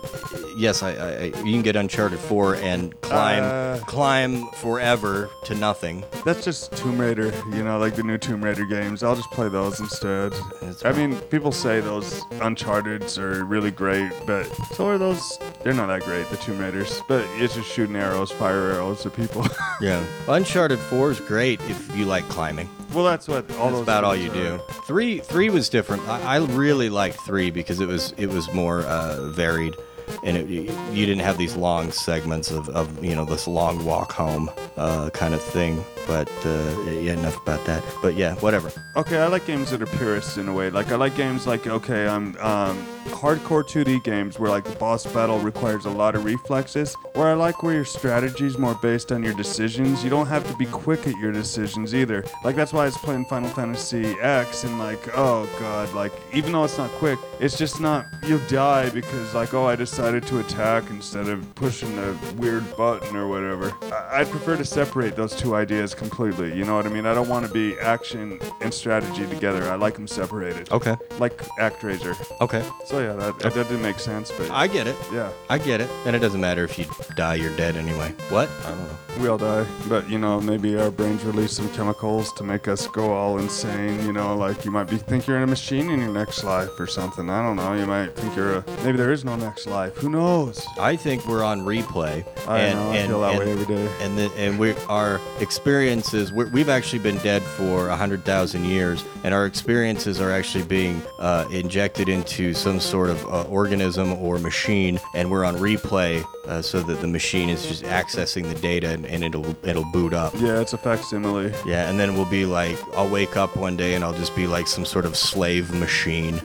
yes, 0.56 0.82
I, 0.82 0.90
I, 0.92 1.08
I- 1.08 1.24
you 1.44 1.52
can 1.52 1.62
get 1.62 1.76
Uncharted 1.76 2.18
4 2.18 2.56
and 2.56 3.00
climb 3.00 3.42
Uh. 3.44 3.78
climb 3.86 4.46
forever 4.56 5.30
to 5.44 5.54
nothing. 5.54 6.04
That's 6.24 6.44
just 6.44 6.76
Tomb 6.76 6.98
Raider. 7.00 7.32
You 7.52 7.62
know, 7.64 7.78
like 7.78 7.94
the 7.96 8.02
new 8.02 8.18
Tomb 8.18 8.42
Raider 8.44 8.64
games. 8.66 9.02
I'll 9.02 9.16
just 9.16 9.30
play 9.30 9.48
those 9.48 9.80
instead. 9.80 10.32
That's 10.60 10.84
I 10.84 10.92
mean, 10.92 11.16
people 11.30 11.52
say 11.52 11.80
those 11.80 12.22
Uncharted's 12.40 13.18
are 13.18 13.44
really 13.44 13.70
great, 13.70 14.10
but 14.26 14.44
so 14.74 14.86
are 14.88 14.98
those. 14.98 15.38
They're 15.62 15.74
not 15.74 15.86
that 15.86 16.02
great, 16.02 16.28
the 16.30 16.36
Tomb 16.36 16.58
Raiders. 16.58 17.00
But 17.08 17.26
it's 17.36 17.54
just 17.54 17.70
shooting 17.70 17.96
arrows, 17.96 18.30
fire 18.30 18.72
arrows 18.72 19.04
at 19.06 19.14
people. 19.14 19.46
Yeah. 19.80 20.02
Uncharted 20.28 20.78
4 20.78 21.10
is 21.10 21.20
great 21.20 21.60
if 21.68 21.96
you 21.96 22.04
like 22.04 22.26
climbing. 22.28 22.68
well, 22.94 23.04
that's 23.04 23.26
what 23.26 23.50
all 23.56 23.66
That's 23.66 23.72
those. 23.72 23.82
about 23.82 24.04
all 24.04 24.14
games 24.16 24.34
you 24.36 24.42
are. 24.42 24.56
do. 24.58 24.62
Three 24.86 25.18
three 25.18 25.50
was 25.50 25.68
different. 25.68 26.06
I, 26.08 26.36
I 26.36 26.38
really 26.38 26.88
liked 26.90 27.18
three 27.26 27.50
because 27.50 27.80
it 27.80 27.88
was 27.94 28.12
it 28.16 28.26
was 28.26 28.52
more 28.52 28.80
uh, 28.80 29.28
varied, 29.30 29.76
and 30.24 30.36
it, 30.36 30.48
you, 30.48 31.06
didn't 31.06 31.20
have 31.20 31.38
these 31.38 31.54
long 31.54 31.92
segments 31.92 32.50
of, 32.50 32.68
of 32.70 32.86
you 33.04 33.14
know 33.14 33.24
this 33.24 33.46
long 33.46 33.84
walk 33.84 34.10
home 34.12 34.50
uh, 34.76 35.10
kind 35.10 35.32
of 35.32 35.40
thing. 35.40 35.84
But 36.06 36.28
uh, 36.44 36.74
yeah, 36.86 37.12
enough 37.12 37.40
about 37.40 37.64
that. 37.66 37.82
But 38.02 38.14
yeah, 38.14 38.34
whatever. 38.46 38.72
Okay, 38.96 39.18
I 39.18 39.28
like 39.28 39.46
games 39.46 39.70
that 39.70 39.80
are 39.80 39.92
purists 40.02 40.36
in 40.36 40.48
a 40.48 40.52
way. 40.52 40.70
Like 40.70 40.90
I 40.90 40.96
like 40.96 41.14
games 41.16 41.46
like 41.46 41.66
okay, 41.68 42.08
I'm 42.08 42.36
um, 42.38 42.84
hardcore 43.06 43.62
2D 43.64 44.02
games 44.04 44.38
where 44.38 44.50
like 44.50 44.64
the 44.64 44.74
boss 44.76 45.06
battle 45.06 45.38
requires 45.40 45.84
a 45.84 45.90
lot 45.90 46.14
of 46.14 46.24
reflexes. 46.24 46.96
Or 47.14 47.28
I 47.28 47.34
like 47.34 47.62
where 47.62 47.74
your 47.74 47.84
strategy 47.84 48.46
is 48.46 48.58
more 48.58 48.74
based 48.76 49.12
on 49.12 49.22
your 49.22 49.34
decisions. 49.34 50.02
You 50.02 50.10
don't 50.10 50.26
have 50.26 50.46
to 50.50 50.56
be 50.56 50.66
quick 50.66 51.06
at 51.06 51.16
your 51.18 51.32
decisions 51.32 51.94
either. 51.94 52.24
Like 52.44 52.56
that's 52.56 52.72
why 52.72 52.82
I 52.82 52.86
was 52.86 52.96
playing 52.98 53.24
Final 53.26 53.48
Fantasy 53.50 54.14
X 54.20 54.64
and 54.64 54.78
like 54.78 55.16
oh 55.16 55.48
god, 55.58 55.92
like 55.94 56.12
even 56.32 56.52
though 56.52 56.64
it's 56.64 56.78
not 56.78 56.90
quick, 56.92 57.18
it's 57.40 57.56
just 57.58 57.80
not. 57.80 58.06
You'll 58.26 58.46
die 58.48 58.90
because 58.90 59.34
like 59.34 59.54
oh 59.54 59.66
I 59.66 59.76
decided 59.76 60.26
to 60.28 60.40
attack 60.40 60.88
instead 60.90 61.28
of 61.28 61.54
pushing 61.54 61.96
a 61.98 62.16
weird 62.36 62.64
button 62.76 63.16
or 63.16 63.28
whatever. 63.28 63.72
I- 63.92 64.20
I'd 64.20 64.30
prefer 64.30 64.56
to 64.56 64.64
separate 64.64 65.16
those 65.16 65.34
two 65.34 65.54
ideas 65.56 65.94
completely. 65.94 66.56
You 66.56 66.64
know 66.64 66.76
what 66.76 66.86
I 66.86 66.88
mean? 66.88 67.04
I 67.04 67.14
don't 67.14 67.28
want 67.28 67.44
to 67.46 67.52
be 67.52 67.76
action 67.80 68.38
and 68.60 68.72
strategy 68.72 69.26
together. 69.26 69.68
I 69.70 69.74
like 69.74 69.94
them 69.94 70.06
separated. 70.06 70.70
Okay. 70.70 70.96
Like 71.18 71.36
ActRaiser. 71.58 72.16
Okay. 72.40 72.64
So 72.86 72.93
yeah, 72.98 73.12
that, 73.14 73.38
that 73.38 73.54
didn't 73.54 73.82
make 73.82 73.98
sense, 73.98 74.30
but 74.32 74.50
I 74.50 74.66
get 74.66 74.86
it. 74.86 74.96
yeah, 75.12 75.30
I 75.48 75.58
get 75.58 75.80
it. 75.80 75.90
And 76.06 76.14
it 76.14 76.20
doesn't 76.20 76.40
matter 76.40 76.64
if 76.64 76.78
you 76.78 76.86
die, 77.16 77.36
you're 77.36 77.56
dead 77.56 77.76
anyway. 77.76 78.10
What? 78.28 78.48
I 78.64 78.70
don't 78.70 78.78
know. 78.78 79.22
we 79.22 79.28
all 79.28 79.38
die. 79.38 79.66
But 79.88 80.08
you 80.08 80.18
know, 80.18 80.40
maybe 80.40 80.76
our 80.76 80.90
brains 80.90 81.24
release 81.24 81.52
some 81.52 81.68
chemicals 81.70 82.32
to 82.34 82.44
make 82.44 82.68
us 82.68 82.86
go 82.88 83.12
all 83.12 83.38
insane. 83.38 84.04
You 84.04 84.12
know, 84.12 84.36
like 84.36 84.64
you 84.64 84.70
might 84.70 84.84
be 84.84 84.96
think 84.96 85.26
you're 85.26 85.36
in 85.36 85.42
a 85.42 85.46
machine 85.46 85.90
in 85.90 86.00
your 86.00 86.12
next 86.12 86.44
life 86.44 86.78
or 86.78 86.86
something. 86.86 87.30
I 87.30 87.42
don't 87.42 87.56
know. 87.56 87.74
You 87.74 87.86
might 87.86 88.14
think 88.16 88.34
you're 88.36 88.56
a 88.58 88.64
maybe 88.84 88.98
there 88.98 89.12
is 89.12 89.24
no 89.24 89.36
next 89.36 89.66
life. 89.66 89.96
Who 89.96 90.08
knows? 90.10 90.64
I 90.78 90.96
think 90.96 91.26
we're 91.26 91.44
on 91.44 91.60
replay. 91.60 92.24
I 92.48 92.60
and, 92.60 92.78
know. 92.78 92.90
I 92.90 92.96
and, 92.96 93.08
feel 93.08 93.20
that 93.20 93.38
way 93.38 93.52
every 93.52 93.66
day. 93.66 93.92
and 94.00 94.18
the, 94.18 94.32
and 94.36 94.58
we 94.58 94.74
our 94.88 95.20
experiences 95.40 96.32
we're, 96.32 96.48
we've 96.50 96.68
actually 96.68 96.98
been 96.98 97.18
dead 97.18 97.42
for 97.42 97.88
a 97.88 97.96
hundred 97.96 98.24
thousand 98.24 98.64
years 98.64 99.04
and 99.22 99.32
our 99.32 99.46
experiences 99.46 100.20
are 100.20 100.30
actually 100.30 100.64
being 100.64 101.00
uh, 101.18 101.46
injected 101.50 102.08
into 102.08 102.52
some 102.54 102.80
sort 102.84 103.10
of 103.10 103.24
uh, 103.26 103.42
organism 103.44 104.12
or 104.14 104.38
machine 104.38 105.00
and 105.14 105.30
we're 105.30 105.44
on 105.44 105.56
replay 105.56 106.24
uh, 106.46 106.60
so 106.62 106.80
that 106.82 107.00
the 107.00 107.06
machine 107.06 107.48
is 107.48 107.66
just 107.66 107.82
accessing 107.84 108.44
the 108.52 108.54
data 108.60 108.88
and, 108.90 109.06
and 109.06 109.24
it'll 109.24 109.56
it'll 109.66 109.90
boot 109.92 110.12
up 110.12 110.32
Yeah, 110.36 110.60
it's 110.60 110.72
a 110.74 110.78
facsimile. 110.78 111.52
yeah 111.66 111.88
and 111.88 111.98
then 111.98 112.14
we'll 112.14 112.24
be 112.30 112.44
like 112.46 112.76
i'll 112.96 113.08
wake 113.08 113.36
up 113.36 113.56
one 113.56 113.76
day 113.76 113.94
and 113.94 114.04
i'll 114.04 114.12
just 114.14 114.34
be 114.36 114.46
like 114.46 114.66
some 114.66 114.84
sort 114.84 115.04
of 115.06 115.16
slave 115.16 115.72
machine 115.74 116.40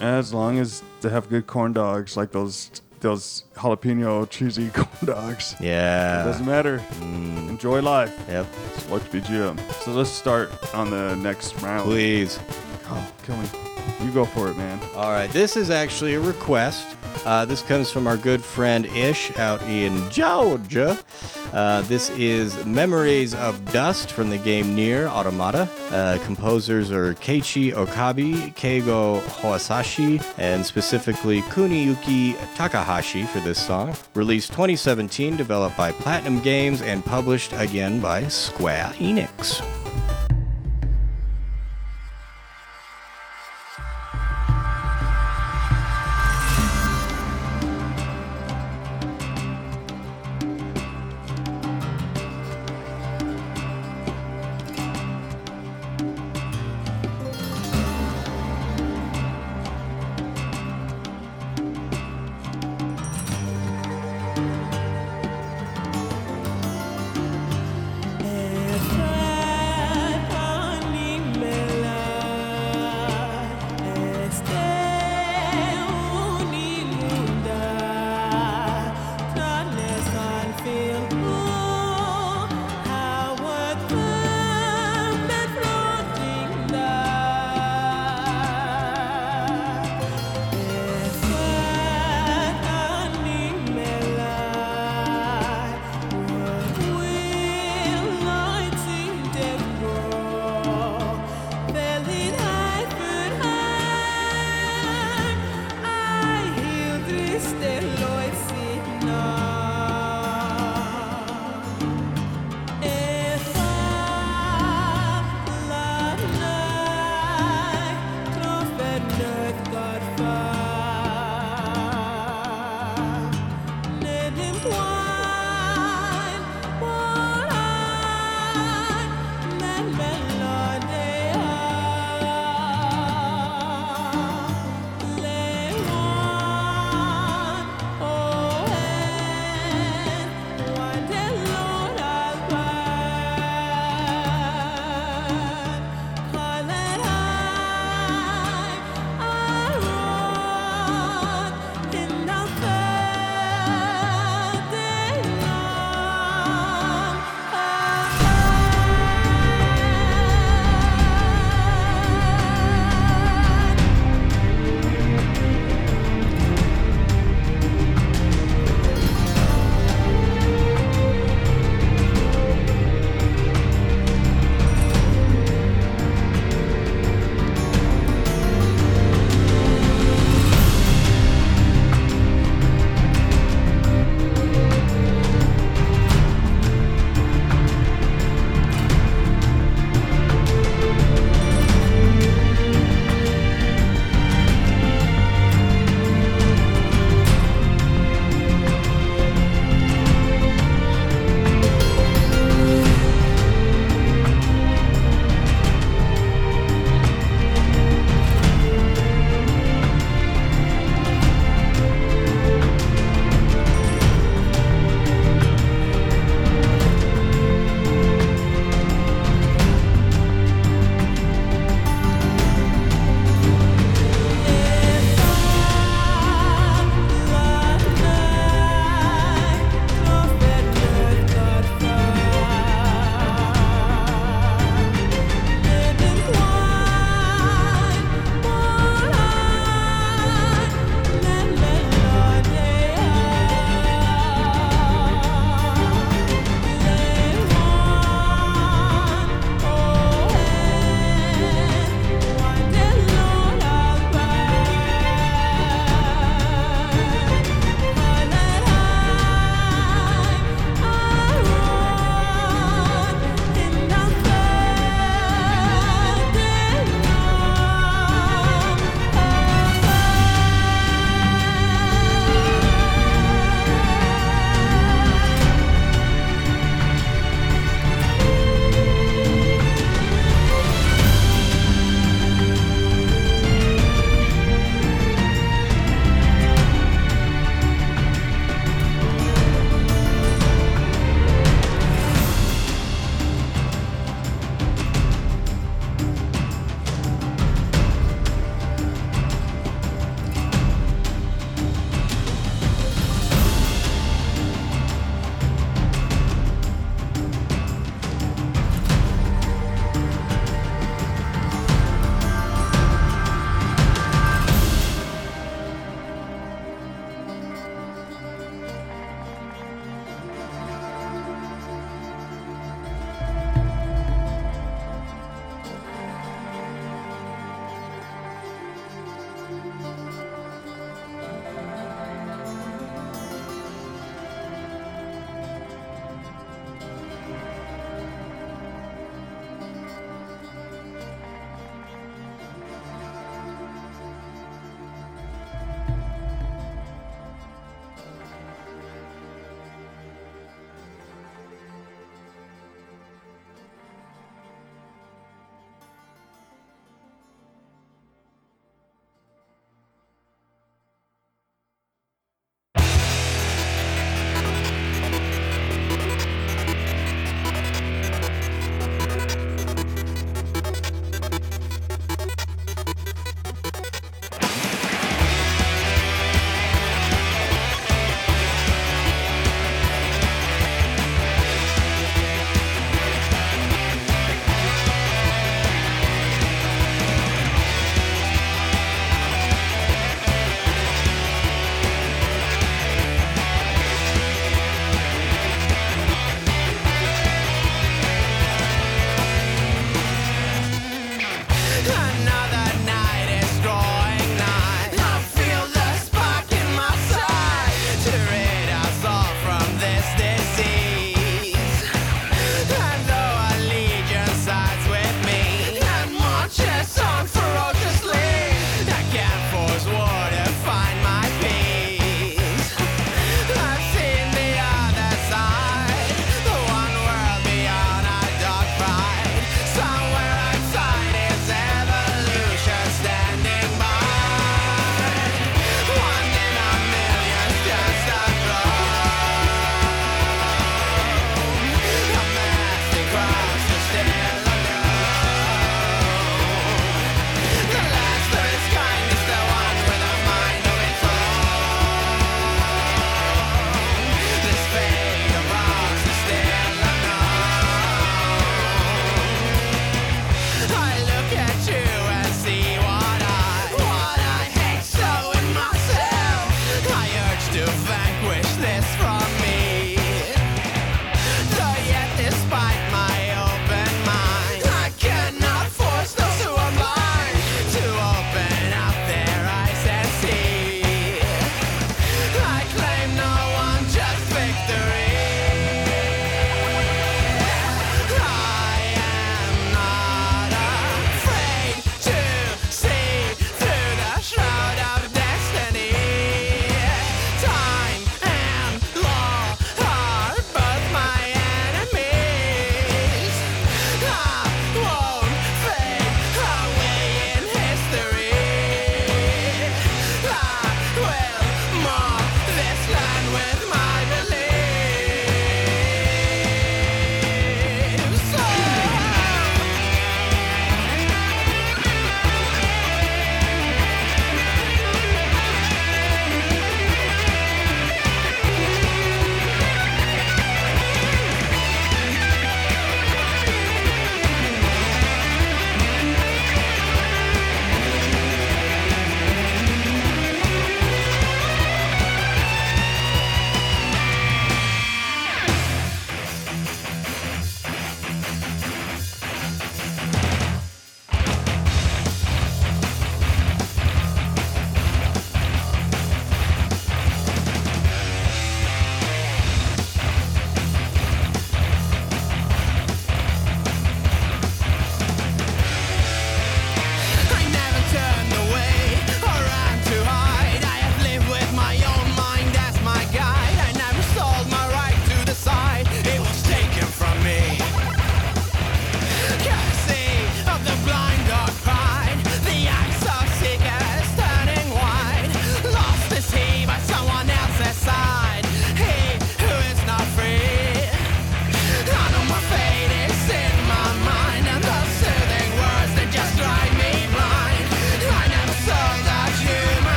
As 0.00 0.32
long 0.34 0.58
as 0.58 0.82
they 1.00 1.10
have 1.10 1.28
good 1.28 1.46
corn 1.46 1.72
dogs, 1.72 2.16
like 2.16 2.32
those 2.32 2.70
those 3.00 3.44
jalapeno 3.56 4.28
cheesy 4.30 4.70
corn 4.78 4.88
dogs. 5.04 5.54
yeah 5.60 6.22
It 6.22 6.24
Doesn't 6.24 6.46
matter. 6.46 6.82
Enjoy 7.02 7.82
life. 7.82 8.12
yep 8.28 8.46
It's 8.74 8.88
Watch 8.88 9.02
BGM. 9.12 9.58
So 9.84 9.92
let's 9.92 10.08
start 10.10 10.48
on 10.74 10.88
the 10.90 11.14
next 11.16 11.54
round. 11.62 11.84
please 11.84 12.38
Oh, 12.88 13.06
kill 13.24 13.36
me. 13.36 13.48
You 14.02 14.10
go 14.10 14.24
for 14.24 14.48
it, 14.48 14.56
man. 14.56 14.78
All 14.94 15.10
right, 15.12 15.30
this 15.30 15.56
is 15.56 15.70
actually 15.70 16.14
a 16.14 16.20
request. 16.20 16.96
Uh, 17.24 17.44
this 17.44 17.62
comes 17.62 17.90
from 17.90 18.06
our 18.06 18.16
good 18.16 18.42
friend 18.44 18.86
Ish 18.86 19.36
out 19.38 19.62
in 19.62 20.10
Georgia. 20.10 20.98
Uh, 21.52 21.82
this 21.82 22.10
is 22.10 22.64
Memories 22.66 23.34
of 23.34 23.72
Dust 23.72 24.10
from 24.10 24.28
the 24.28 24.38
game 24.38 24.76
NieR 24.76 25.06
Automata. 25.08 25.68
Uh, 25.90 26.18
composers 26.24 26.90
are 26.90 27.14
Keiichi 27.14 27.72
Okabe, 27.72 28.52
Keigo 28.54 29.20
Hoashi, 29.22 30.20
and 30.36 30.66
specifically 30.66 31.42
Kuniyuki 31.42 32.36
Takahashi 32.56 33.22
for 33.24 33.40
this 33.40 33.64
song. 33.64 33.96
Released 34.14 34.50
2017, 34.50 35.36
developed 35.36 35.76
by 35.76 35.92
Platinum 35.92 36.40
Games, 36.40 36.82
and 36.82 37.04
published 37.04 37.52
again 37.54 38.00
by 38.00 38.26
Square 38.28 38.92
Enix. 38.98 39.62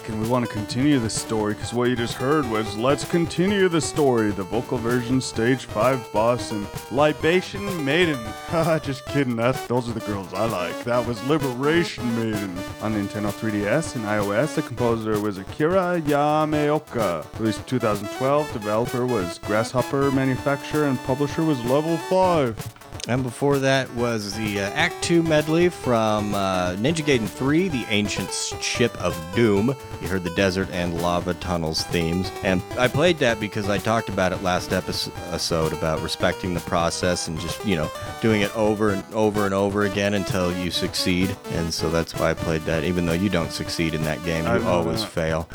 Back 0.00 0.08
and 0.08 0.20
we 0.20 0.28
want 0.28 0.46
to 0.46 0.52
continue 0.52 0.98
the 0.98 1.10
story 1.10 1.54
because 1.54 1.72
what 1.72 1.88
you 1.88 1.96
just 1.96 2.14
heard 2.14 2.48
was 2.50 2.76
Let's 2.76 3.04
Continue 3.04 3.68
the 3.68 3.80
Story, 3.80 4.30
the 4.30 4.42
vocal 4.42 4.78
version, 4.78 5.20
stage 5.20 5.64
5 5.66 6.12
boss, 6.12 6.52
and 6.52 6.66
Libation 6.90 7.84
Maiden. 7.84 8.18
Just 8.82 9.04
kidding, 9.06 9.36
that's, 9.36 9.66
those 9.66 9.88
are 9.88 9.92
the 9.92 10.00
girls 10.00 10.32
I 10.32 10.46
like. 10.46 10.84
That 10.84 11.06
was 11.06 11.22
Liberation 11.26 12.04
Maiden. 12.16 12.56
On 12.82 12.94
Nintendo 12.94 13.30
3DS 13.30 13.96
and 13.96 14.04
iOS, 14.04 14.54
the 14.54 14.62
composer 14.62 15.20
was 15.20 15.38
Akira 15.38 16.00
Yamaoka. 16.02 17.26
Released 17.38 17.60
in 17.60 17.64
2012, 17.64 18.52
developer 18.52 19.06
was 19.06 19.38
Grasshopper, 19.40 20.10
manufacturer 20.10 20.84
and 20.84 20.98
publisher 21.00 21.42
was 21.42 21.62
Level 21.64 21.96
5. 21.96 22.80
And 23.08 23.22
before 23.22 23.58
that 23.58 23.92
was 23.94 24.34
the 24.36 24.60
uh, 24.60 24.70
Act 24.70 25.02
2 25.02 25.22
medley 25.22 25.68
from 25.68 26.34
uh, 26.34 26.72
Ninja 26.72 27.04
Gaiden 27.04 27.28
3, 27.28 27.68
The 27.68 27.84
Ancient 27.88 28.30
Ship 28.60 28.94
of 29.02 29.16
Doom. 29.34 29.74
You 30.00 30.08
heard 30.08 30.24
the 30.24 30.34
Desert 30.34 30.68
and 30.70 31.00
Lava 31.02 31.34
Tunnels 31.34 31.82
themes. 31.84 32.30
And 32.42 32.62
I 32.78 32.88
played 32.88 33.18
that 33.18 33.38
because 33.38 33.68
I 33.68 33.78
talked 33.78 34.08
about 34.08 34.32
it 34.32 34.42
last 34.42 34.72
episode 34.72 35.72
about 35.72 36.00
respecting 36.02 36.54
the 36.54 36.60
process 36.60 37.28
and 37.28 37.38
just, 37.38 37.64
you 37.66 37.76
know, 37.76 37.90
doing 38.22 38.40
it 38.40 38.54
over 38.56 38.90
and 38.90 39.04
over 39.12 39.44
and 39.44 39.54
over 39.54 39.84
again 39.84 40.14
until 40.14 40.56
you 40.56 40.70
succeed. 40.70 41.36
And 41.52 41.72
so 41.72 41.90
that's 41.90 42.14
why 42.14 42.30
I 42.30 42.34
played 42.34 42.62
that. 42.62 42.84
Even 42.84 43.06
though 43.06 43.12
you 43.12 43.28
don't 43.28 43.52
succeed 43.52 43.94
in 43.94 44.02
that 44.04 44.22
game, 44.24 44.44
you 44.44 44.66
always 44.66 45.00
not- 45.00 45.10
fail. 45.10 45.48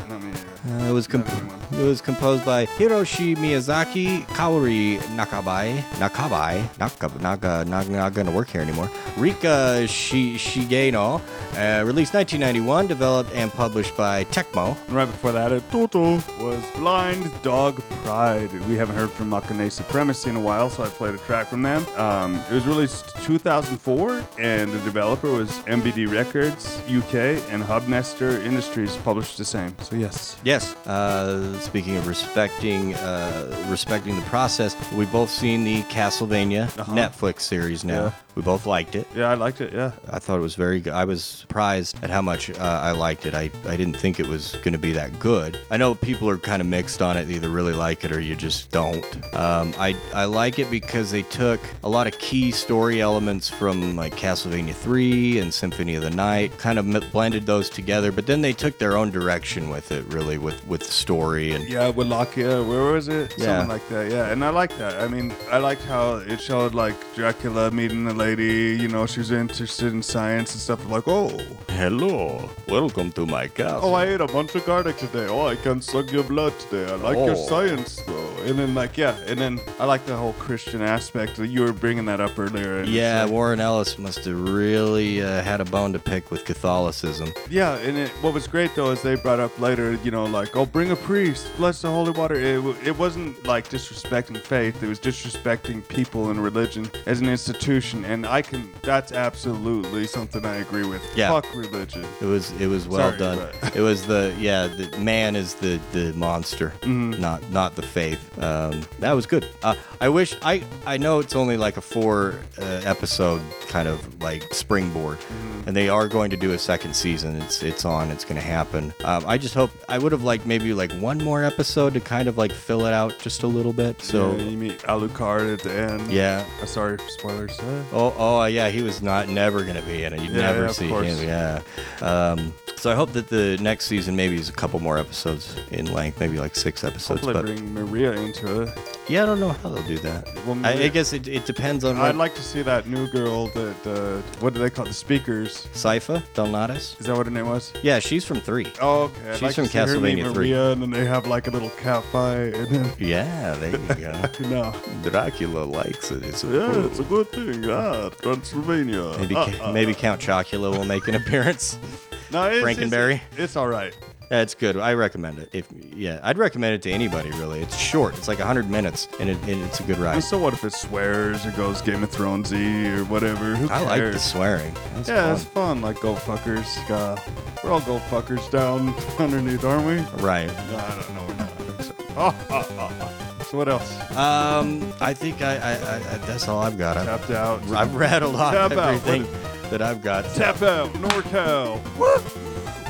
Uh, 0.68 0.84
it 0.84 0.92
was 0.92 1.06
comp- 1.06 1.28
it 1.72 1.82
was 1.82 2.00
composed 2.00 2.44
by 2.44 2.66
Hiroshi 2.66 3.36
Miyazaki, 3.36 4.26
Kaori 4.28 4.98
Nakabai, 5.16 5.78
Nakabai, 6.00 6.64
Naka, 6.80 7.10
Naga, 7.20 7.64
not, 7.64 7.88
not 7.88 8.14
gonna 8.14 8.32
work 8.32 8.48
here 8.48 8.60
anymore. 8.62 8.90
Rika 9.16 9.86
Shi, 9.86 10.34
Shigeno, 10.36 11.20
uh, 11.56 11.84
released 11.84 12.14
1991, 12.14 12.88
developed 12.88 13.32
and 13.32 13.52
published 13.52 13.96
by 13.96 14.24
Tecmo. 14.26 14.76
And 14.86 14.96
right 14.96 15.06
before 15.06 15.32
that, 15.32 15.52
at 15.52 15.68
Toto 15.70 16.16
was 16.40 16.62
Blind 16.76 17.30
Dog 17.42 17.82
Pride. 18.04 18.52
We 18.68 18.76
haven't 18.76 18.96
heard 18.96 19.10
from 19.10 19.30
Machinae 19.30 19.70
Supremacy 19.70 20.30
in 20.30 20.36
a 20.36 20.40
while, 20.40 20.70
so 20.70 20.84
I 20.84 20.88
played 20.88 21.14
a 21.14 21.18
track 21.18 21.48
from 21.48 21.62
them. 21.62 21.86
Um, 21.96 22.36
it 22.50 22.52
was 22.54 22.66
released 22.66 23.16
2004, 23.24 24.24
and 24.38 24.70
the 24.72 24.78
developer 24.80 25.30
was 25.30 25.50
MBD 25.60 26.10
Records 26.10 26.78
UK, 26.88 27.14
and 27.52 27.62
Hubnester 27.62 28.44
Industries 28.44 28.96
published 28.98 29.38
the 29.38 29.44
same. 29.44 29.76
So 29.80 29.96
yes. 29.96 30.36
Yes. 30.44 30.74
Uh, 30.86 31.58
speaking 31.60 31.96
of 31.96 32.06
respecting 32.06 32.94
uh, 32.94 33.66
respecting 33.68 34.16
the 34.16 34.22
process, 34.22 34.76
we've 34.92 35.10
both 35.12 35.30
seen 35.30 35.64
the 35.64 35.82
Castlevania 35.84 36.68
Netflix 36.86 37.40
series 37.40 37.84
now. 37.84 38.04
Yeah. 38.06 38.12
We 38.36 38.42
both 38.42 38.66
liked 38.66 38.94
it. 38.94 39.08
Yeah, 39.14 39.30
I 39.30 39.34
liked 39.34 39.62
it. 39.62 39.72
Yeah. 39.72 39.92
I 40.10 40.18
thought 40.18 40.36
it 40.36 40.42
was 40.42 40.56
very 40.56 40.78
good. 40.78 40.92
I 40.92 41.06
was 41.06 41.24
surprised 41.24 42.04
at 42.04 42.10
how 42.10 42.20
much 42.20 42.50
uh, 42.50 42.54
I 42.60 42.90
liked 42.92 43.24
it. 43.24 43.32
I, 43.34 43.50
I 43.66 43.76
didn't 43.76 43.96
think 43.96 44.20
it 44.20 44.26
was 44.26 44.52
going 44.56 44.74
to 44.74 44.78
be 44.78 44.92
that 44.92 45.18
good. 45.18 45.58
I 45.70 45.78
know 45.78 45.94
people 45.94 46.28
are 46.28 46.36
kind 46.36 46.60
of 46.60 46.68
mixed 46.68 47.00
on 47.00 47.16
it. 47.16 47.24
They 47.24 47.36
either 47.36 47.48
really 47.48 47.72
like 47.72 48.04
it 48.04 48.12
or 48.12 48.20
you 48.20 48.36
just 48.36 48.70
don't. 48.70 49.02
Um, 49.34 49.72
I, 49.78 49.96
I 50.12 50.26
like 50.26 50.58
it 50.58 50.70
because 50.70 51.10
they 51.10 51.22
took 51.22 51.60
a 51.82 51.88
lot 51.88 52.06
of 52.06 52.18
key 52.18 52.50
story 52.50 53.00
elements 53.00 53.48
from 53.48 53.96
like 53.96 54.14
Castlevania 54.14 54.74
3 54.74 55.38
and 55.38 55.52
Symphony 55.52 55.94
of 55.94 56.02
the 56.02 56.10
Night, 56.10 56.56
kind 56.58 56.78
of 56.78 56.94
m- 56.94 57.10
blended 57.12 57.46
those 57.46 57.70
together, 57.70 58.12
but 58.12 58.26
then 58.26 58.42
they 58.42 58.52
took 58.52 58.78
their 58.78 58.98
own 58.98 59.10
direction 59.10 59.70
with 59.70 59.90
it, 59.92 60.04
really, 60.12 60.36
with, 60.36 60.66
with 60.68 60.80
the 60.82 60.92
story. 60.92 61.52
And 61.52 61.66
Yeah, 61.66 61.88
with 61.88 62.08
Wallachia, 62.10 62.62
where 62.62 62.92
was 62.92 63.08
it? 63.08 63.32
Yeah. 63.38 63.46
Something 63.46 63.68
like 63.70 63.88
that. 63.88 64.12
Yeah, 64.12 64.30
and 64.30 64.44
I 64.44 64.50
like 64.50 64.76
that. 64.76 65.00
I 65.00 65.08
mean, 65.08 65.32
I 65.50 65.56
liked 65.56 65.84
how 65.84 66.16
it 66.16 66.38
showed 66.38 66.74
like 66.74 66.96
Dracula 67.14 67.70
meeting 67.70 68.04
the 68.04 68.25
lady. 68.30 68.76
You 68.82 68.88
know, 68.88 69.06
she 69.06 69.20
was 69.20 69.30
interested 69.30 69.92
in 69.92 70.02
science 70.02 70.52
and 70.54 70.60
stuff. 70.60 70.84
I'm 70.84 70.90
Like, 70.90 71.06
oh, 71.06 71.28
hello, 71.68 72.50
welcome 72.68 73.12
to 73.12 73.24
my 73.26 73.46
castle. 73.48 73.90
oh, 73.90 73.94
I 73.94 74.04
ate 74.12 74.20
a 74.20 74.26
bunch 74.26 74.54
of 74.56 74.64
garlic 74.66 74.96
today. 74.96 75.26
Oh, 75.28 75.46
I 75.46 75.56
can 75.56 75.80
suck 75.80 76.10
your 76.10 76.24
blood 76.24 76.52
today. 76.62 76.86
I 76.92 76.96
like 77.08 77.16
your 77.28 77.36
Oh. 77.38 77.48
science 77.50 77.90
though. 78.06 78.24
And 78.46 78.56
then 78.60 78.74
like, 78.74 78.96
yeah, 78.96 79.14
and 79.30 79.38
then 79.38 79.60
I 79.80 79.84
like 79.92 80.06
the 80.06 80.16
whole 80.16 80.32
Christian 80.46 80.80
aspect. 80.80 81.38
You 81.38 81.60
were 81.66 81.72
bringing 81.84 82.04
that 82.06 82.20
up 82.20 82.38
earlier. 82.38 82.72
and 82.78 82.88
it's 82.88 82.90
yeah, 83.02 83.22
like- 83.22 83.32
Warren 83.32 83.60
Ellis 83.60 83.98
must 83.98 84.24
have 84.24 84.40
really 84.62 85.20
uh, 85.22 85.42
had 85.42 85.60
a 85.60 85.64
bone 85.64 85.92
to 85.92 85.98
pick 85.98 86.30
with 86.32 86.44
Catholicism. 86.44 87.32
Yeah, 87.50 87.76
and 87.86 87.96
it, 87.98 88.10
what 88.22 88.32
was 88.34 88.46
great 88.46 88.72
though 88.76 88.90
is 88.94 89.02
they 89.02 89.16
brought 89.16 89.40
up 89.40 89.54
later, 89.60 89.86
you 90.04 90.10
know, 90.16 90.24
like, 90.40 90.56
oh, 90.56 90.66
bring 90.66 90.90
a 90.92 90.96
priest, 91.10 91.42
bless 91.56 91.82
the 91.82 91.90
holy 91.90 92.12
water. 92.20 92.34
It, 92.36 92.56
w- 92.56 92.76
it 92.84 92.96
wasn't 92.98 93.44
like 93.46 93.68
disrespecting 93.68 94.38
faith; 94.54 94.74
it 94.82 94.88
was 94.88 95.00
disrespecting 95.00 95.76
people 95.88 96.30
and 96.30 96.38
religion 96.50 96.84
as 97.06 97.20
an 97.20 97.28
institution. 97.28 98.04
And 98.04 98.15
I 98.24 98.42
can, 98.42 98.70
that's 98.82 99.12
absolutely 99.12 100.06
something 100.06 100.44
I 100.44 100.56
agree 100.56 100.86
with. 100.86 101.02
Yeah. 101.14 101.28
Fuck 101.30 101.46
religion. 101.54 102.04
It 102.20 102.24
was 102.26 102.50
it 102.60 102.66
was 102.68 102.88
well 102.88 103.10
Sorry, 103.10 103.18
done. 103.18 103.48
but- 103.60 103.76
It 103.76 103.80
was 103.80 104.06
the 104.06 104.34
yeah 104.38 104.66
the 104.66 104.96
man 104.98 105.36
is 105.36 105.54
the 105.54 105.80
the 105.92 106.12
monster, 106.14 106.72
Mm-hmm. 106.82 107.20
not 107.20 107.48
not 107.50 107.74
the 107.76 107.82
faith. 107.82 108.20
Um, 108.42 108.82
that 109.00 109.12
was 109.12 109.26
good. 109.26 109.46
Uh, 109.62 109.74
I 110.00 110.08
wish 110.08 110.34
I 110.42 110.62
I 110.86 110.96
know 110.96 111.18
it's 111.20 111.34
only 111.36 111.56
like 111.56 111.76
a 111.76 111.80
four 111.82 112.36
uh, 112.58 112.64
episode 112.84 113.40
kind 113.68 113.88
of 113.88 114.22
like 114.22 114.42
springboard, 114.54 115.18
Mm-hmm. 115.18 115.68
and 115.68 115.76
they 115.76 115.88
are 115.88 116.08
going 116.08 116.30
to 116.30 116.36
do 116.36 116.52
a 116.52 116.58
second 116.58 116.94
season. 116.94 117.36
It's 117.42 117.62
it's 117.62 117.84
on. 117.84 118.10
It's 118.10 118.24
going 118.24 118.40
to 118.40 118.46
happen. 118.46 118.92
Um, 119.04 119.24
I 119.26 119.36
just 119.38 119.54
hope 119.54 119.70
I 119.88 119.98
would 119.98 120.12
have 120.12 120.22
liked 120.22 120.46
maybe 120.46 120.72
like 120.72 120.92
one 120.92 121.18
more 121.18 121.44
episode 121.44 121.94
to 121.94 122.00
kind 122.00 122.28
of 122.28 122.38
like 122.38 122.52
fill 122.52 122.86
it 122.86 122.92
out 122.92 123.18
just 123.18 123.42
a 123.42 123.46
little 123.46 123.72
bit. 123.72 124.00
So 124.02 124.36
Yeah, 124.36 124.44
you 124.44 124.56
meet 124.56 124.78
Alucard 124.80 125.52
at 125.52 125.60
the 125.62 125.72
end. 125.72 126.10
yeah. 126.12 126.44
Uh, 126.62 126.66
sorry, 126.66 126.98
spoilers. 127.08 127.58
Uh, 127.58 127.82
Oh, 128.16 128.40
oh, 128.42 128.44
yeah, 128.46 128.68
he 128.68 128.82
was 128.82 129.02
not 129.02 129.28
never 129.28 129.62
going 129.64 129.76
to 129.76 129.82
be 129.82 130.04
in 130.04 130.12
it. 130.12 130.20
You'd 130.20 130.30
Yeah, 130.32 130.42
never 130.42 130.60
yeah, 130.64 130.68
of 130.70 130.74
see 130.76 130.88
course. 130.88 131.06
him. 131.06 131.26
Yeah. 131.28 131.60
Um, 132.00 132.52
so 132.76 132.90
I 132.92 132.94
hope 132.94 133.12
that 133.14 133.28
the 133.28 133.56
next 133.60 133.86
season 133.86 134.16
maybe 134.16 134.36
is 134.36 134.48
a 134.50 134.52
couple 134.52 134.78
more 134.80 134.98
episodes 134.98 135.56
in 135.70 135.92
length, 135.92 136.20
maybe 136.20 136.38
like 136.38 136.54
six 136.54 136.84
episodes. 136.84 137.22
hopefully 137.22 137.32
But 137.34 137.44
bring 137.46 137.72
Maria 137.74 138.12
into 138.12 138.62
it. 138.62 138.98
yeah, 139.08 139.22
I 139.22 139.26
don't 139.26 139.40
know 139.40 139.48
how 139.48 139.70
they'll 139.70 139.82
do 139.84 139.98
that. 140.00 140.28
Well, 140.46 140.58
I, 140.64 140.72
I 140.84 140.88
guess 140.88 141.14
it, 141.14 141.26
it 141.26 141.46
depends 141.46 141.84
on 141.84 141.98
what. 141.98 142.04
I'd 142.10 142.16
like 142.16 142.34
to 142.34 142.42
see 142.42 142.60
that 142.62 142.86
new 142.86 143.08
girl 143.08 143.48
that, 143.48 143.86
uh, 143.86 144.20
what 144.40 144.52
do 144.52 144.60
they 144.60 144.68
call 144.68 144.84
it? 144.84 144.88
the 144.88 144.94
speakers? 144.94 145.66
Sypha 145.72 146.22
Delnatus. 146.34 147.00
Is 147.00 147.06
that 147.06 147.16
what 147.16 147.24
her 147.26 147.32
name 147.32 147.48
was? 147.48 147.72
Yeah, 147.82 147.98
she's 147.98 148.26
from 148.26 148.40
three. 148.40 148.70
Oh, 148.82 149.04
okay. 149.04 149.30
I'd 149.30 149.34
She's 149.36 149.42
like 149.42 149.54
from 149.54 149.64
to 149.64 149.70
see 149.70 149.78
her 149.78 149.98
meet 150.00 150.18
Castlevania 150.18 150.24
3. 150.34 150.34
Maria, 150.34 150.70
and 150.72 150.82
then 150.82 150.90
they 150.90 151.06
have 151.06 151.26
like 151.26 151.46
a 151.48 151.50
little 151.50 151.70
cat 151.70 152.04
fight, 152.12 152.54
and 152.54 152.66
then 152.68 152.92
Yeah, 152.98 153.54
there 153.54 153.70
you 153.70 153.78
go. 153.88 154.48
no. 154.50 154.74
Dracula 155.02 155.64
likes 155.64 156.10
it. 156.10 156.22
It's 156.24 156.44
Yeah, 156.44 156.84
it's 156.84 156.98
a 156.98 157.04
good 157.04 157.30
thing. 157.32 157.64
Ah, 157.70 157.95
Transylvania. 158.22 159.14
maybe 159.18 159.34
Ah, 159.34 159.46
Ca- 159.46 159.58
ah. 159.62 159.72
maybe 159.72 159.94
Count 159.94 160.20
Chocula 160.20 160.70
will 160.76 160.84
make 160.84 161.06
an 161.08 161.14
appearance. 161.14 161.78
no, 162.32 162.44
it's, 162.44 162.64
Frankenberry? 162.64 163.20
It's, 163.32 163.38
it's 163.40 163.56
all 163.56 163.68
right. 163.68 163.96
Yeah, 164.30 164.40
it's 164.42 164.56
good. 164.56 164.76
I 164.76 164.94
recommend 164.94 165.38
it. 165.38 165.50
If 165.52 165.68
yeah, 165.94 166.18
I'd 166.24 166.36
recommend 166.36 166.74
it 166.74 166.82
to 166.82 166.90
anybody. 166.90 167.30
Really, 167.30 167.60
it's 167.60 167.76
short. 167.76 168.16
It's 168.18 168.26
like 168.26 168.40
hundred 168.40 168.68
minutes, 168.68 169.06
and 169.20 169.30
it, 169.30 169.36
it, 169.48 169.56
it's 169.58 169.78
a 169.78 169.84
good 169.84 169.98
ride. 169.98 170.14
And 170.14 170.24
so 170.24 170.36
what 170.36 170.52
if 170.52 170.64
it 170.64 170.72
swears 170.72 171.46
or 171.46 171.52
goes 171.52 171.80
Game 171.80 172.02
of 172.02 172.10
Thronesy 172.10 172.88
or 172.98 173.04
whatever? 173.04 173.54
Who 173.54 173.68
cares? 173.68 173.82
I 173.82 173.84
like 173.86 174.02
the 174.12 174.18
swearing. 174.18 174.74
That's 174.96 175.08
Yeah, 175.08 175.22
fun. 175.26 175.32
it's 175.36 175.44
fun. 175.44 175.80
Like 175.80 176.00
go 176.00 176.14
fuckers. 176.16 176.66
Uh, 176.90 177.16
we're 177.62 177.70
all 177.70 177.80
go 177.82 177.98
fuckers 178.10 178.50
down 178.50 178.92
underneath, 179.20 179.64
aren't 179.64 179.86
we? 179.86 179.98
Right. 180.20 180.48
No, 180.48 180.76
I 180.76 181.00
don't 181.00 181.14
know. 181.14 181.24
We're 181.28 181.34
not. 181.36 181.50
I 181.52 182.32
think 182.32 183.18
so. 183.20 183.25
So 183.50 183.58
what 183.58 183.68
else? 183.68 183.90
Um, 184.16 184.92
I 185.00 185.14
think 185.14 185.40
I, 185.42 185.56
I, 185.56 185.70
I, 185.72 185.94
I 185.96 186.18
that's 186.26 186.48
all 186.48 186.60
I've 186.60 186.76
got. 186.76 186.96
I've, 186.96 187.06
Tapped 187.06 187.30
out. 187.30 187.62
I've 187.70 187.94
rattled 187.94 188.34
off 188.36 188.52
Tap 188.52 188.72
out. 188.72 188.78
everything 188.94 189.26
that 189.70 189.80
I've 189.82 190.02
got. 190.02 190.24
Tap 190.34 190.62
out. 190.62 190.92
NorCal. 190.94 191.78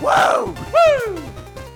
Whoa! 0.01 0.47
Woo! 0.47 1.23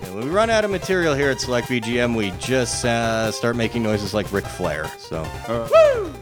And 0.03 0.15
when 0.15 0.25
we 0.25 0.29
run 0.31 0.49
out 0.49 0.65
of 0.65 0.71
material 0.71 1.13
here 1.13 1.29
at 1.29 1.39
Select 1.39 1.67
VGM, 1.67 2.15
we 2.15 2.31
just 2.39 2.83
uh, 2.85 3.31
start 3.31 3.55
making 3.55 3.83
noises 3.83 4.13
like 4.13 4.31
Ric 4.31 4.45
Flair. 4.45 4.85
So 4.97 5.21
Uh, 5.47 5.67
come 5.67 6.13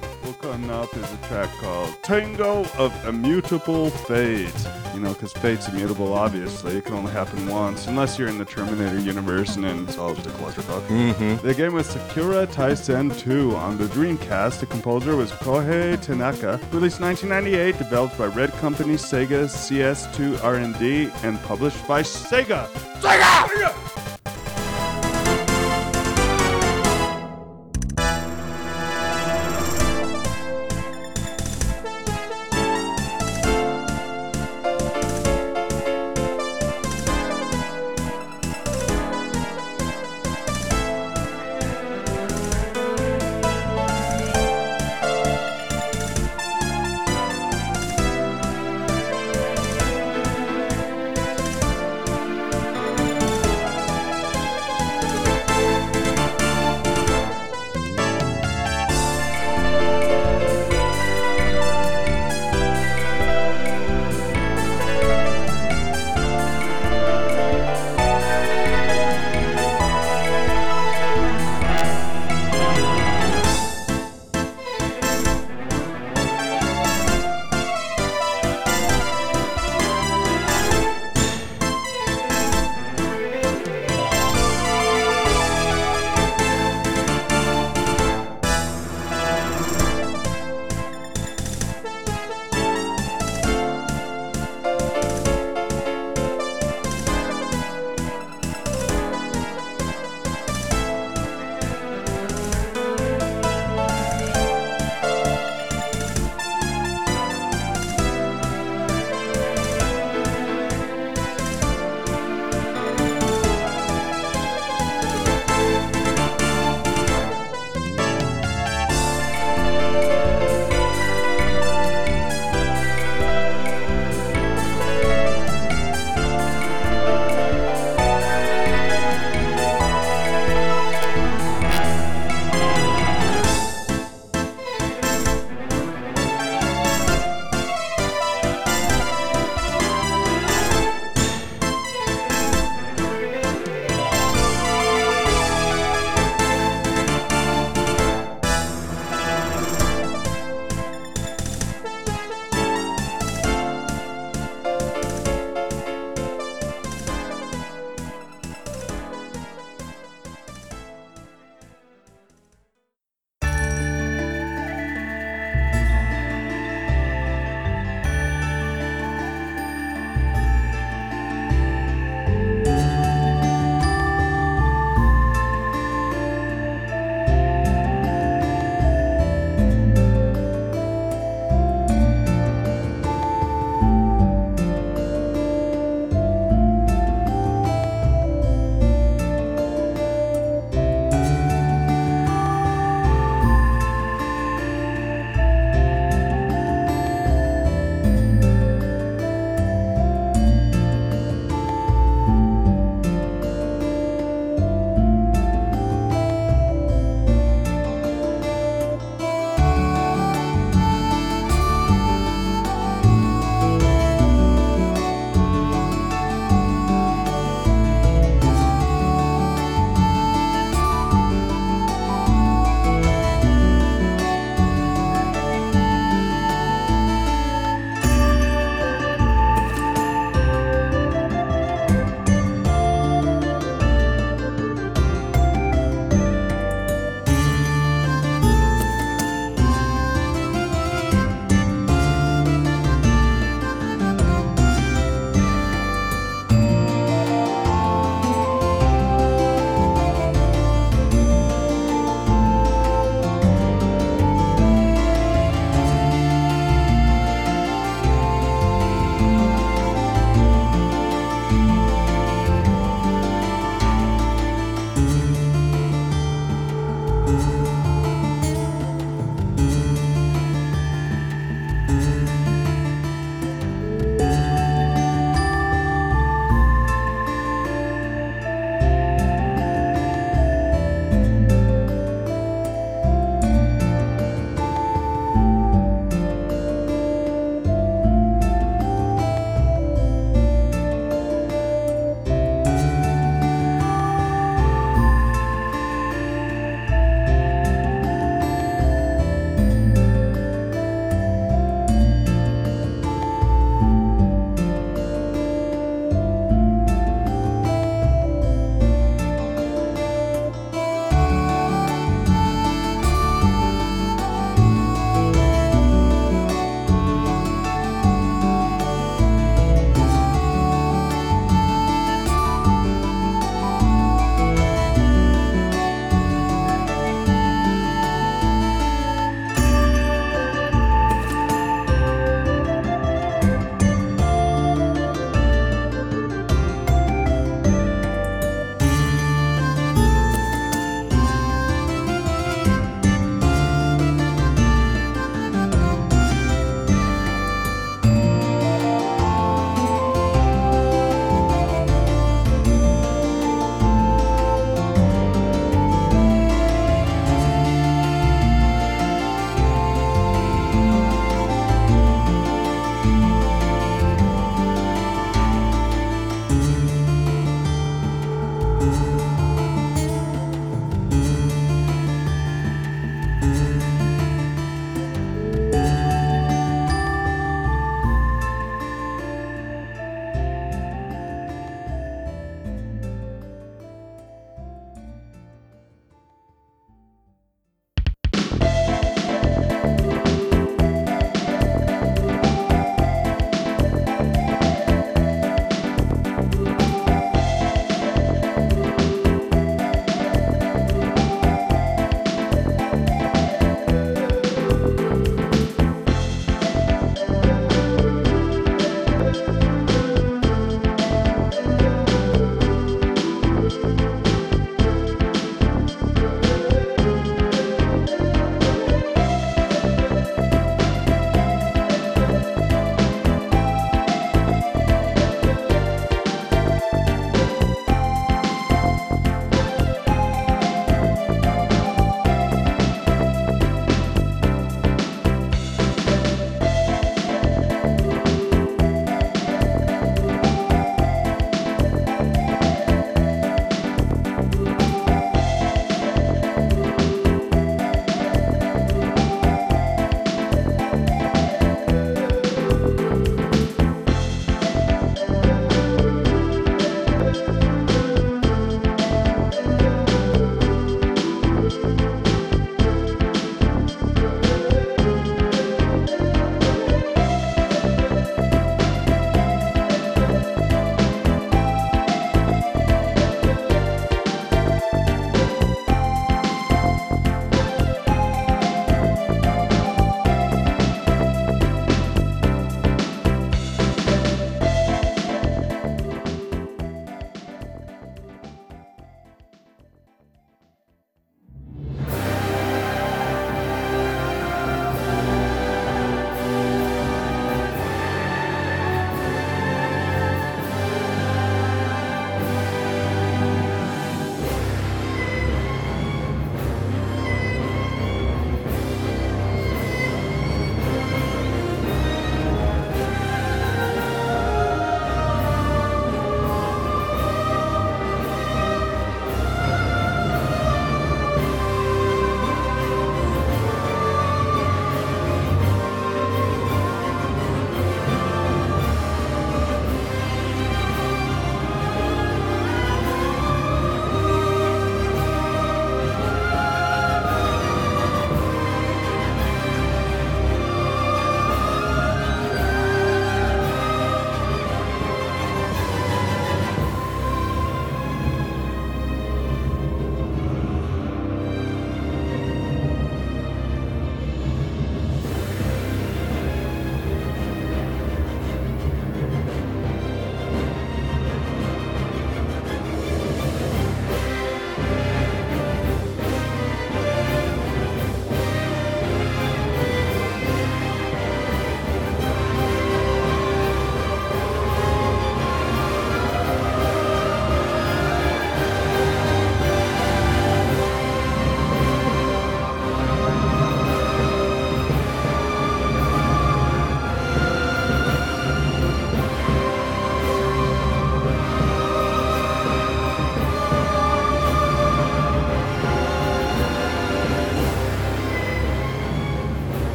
up 0.80 0.96
is 0.96 1.14
a 1.14 1.18
track 1.28 1.50
called 1.58 1.94
Tango 2.04 2.64
of 2.78 2.94
Immutable 3.06 3.90
Fate. 3.90 4.54
You 4.94 5.02
know, 5.02 5.12
because 5.12 5.34
fate's 5.34 5.68
immutable, 5.68 6.14
obviously. 6.14 6.78
It 6.78 6.86
can 6.86 6.94
only 6.94 7.12
happen 7.12 7.48
once, 7.48 7.88
unless 7.88 8.18
you're 8.18 8.30
in 8.30 8.38
the 8.38 8.46
Terminator 8.46 8.98
universe, 8.98 9.56
and 9.56 9.66
then 9.66 9.84
it's 9.84 9.98
all 9.98 10.16
just 10.16 10.28
a 10.28 10.32
clusterfuck. 10.32 10.82
Mm-hmm. 10.88 11.46
The 11.46 11.54
game 11.54 11.74
was 11.74 11.88
Sakura 11.88 12.48
Taisen 12.48 13.18
2 13.20 13.56
on 13.58 13.78
the 13.78 13.86
Dreamcast. 13.88 14.62
The 14.62 14.68
composer 14.68 15.18
was 15.18 15.32
Kohei 15.32 16.02
Tanaka. 16.02 16.60
Released 16.72 17.02
1998, 17.02 17.78
developed 17.78 18.18
by 18.18 18.28
Red 18.28 18.52
Company, 18.54 18.94
Sega, 18.94 19.46
CS2 19.46 20.42
R&D, 20.42 21.12
and 21.24 21.42
published 21.44 21.86
by 21.88 22.02
Sega. 22.02 22.68
Sega! 23.02 23.99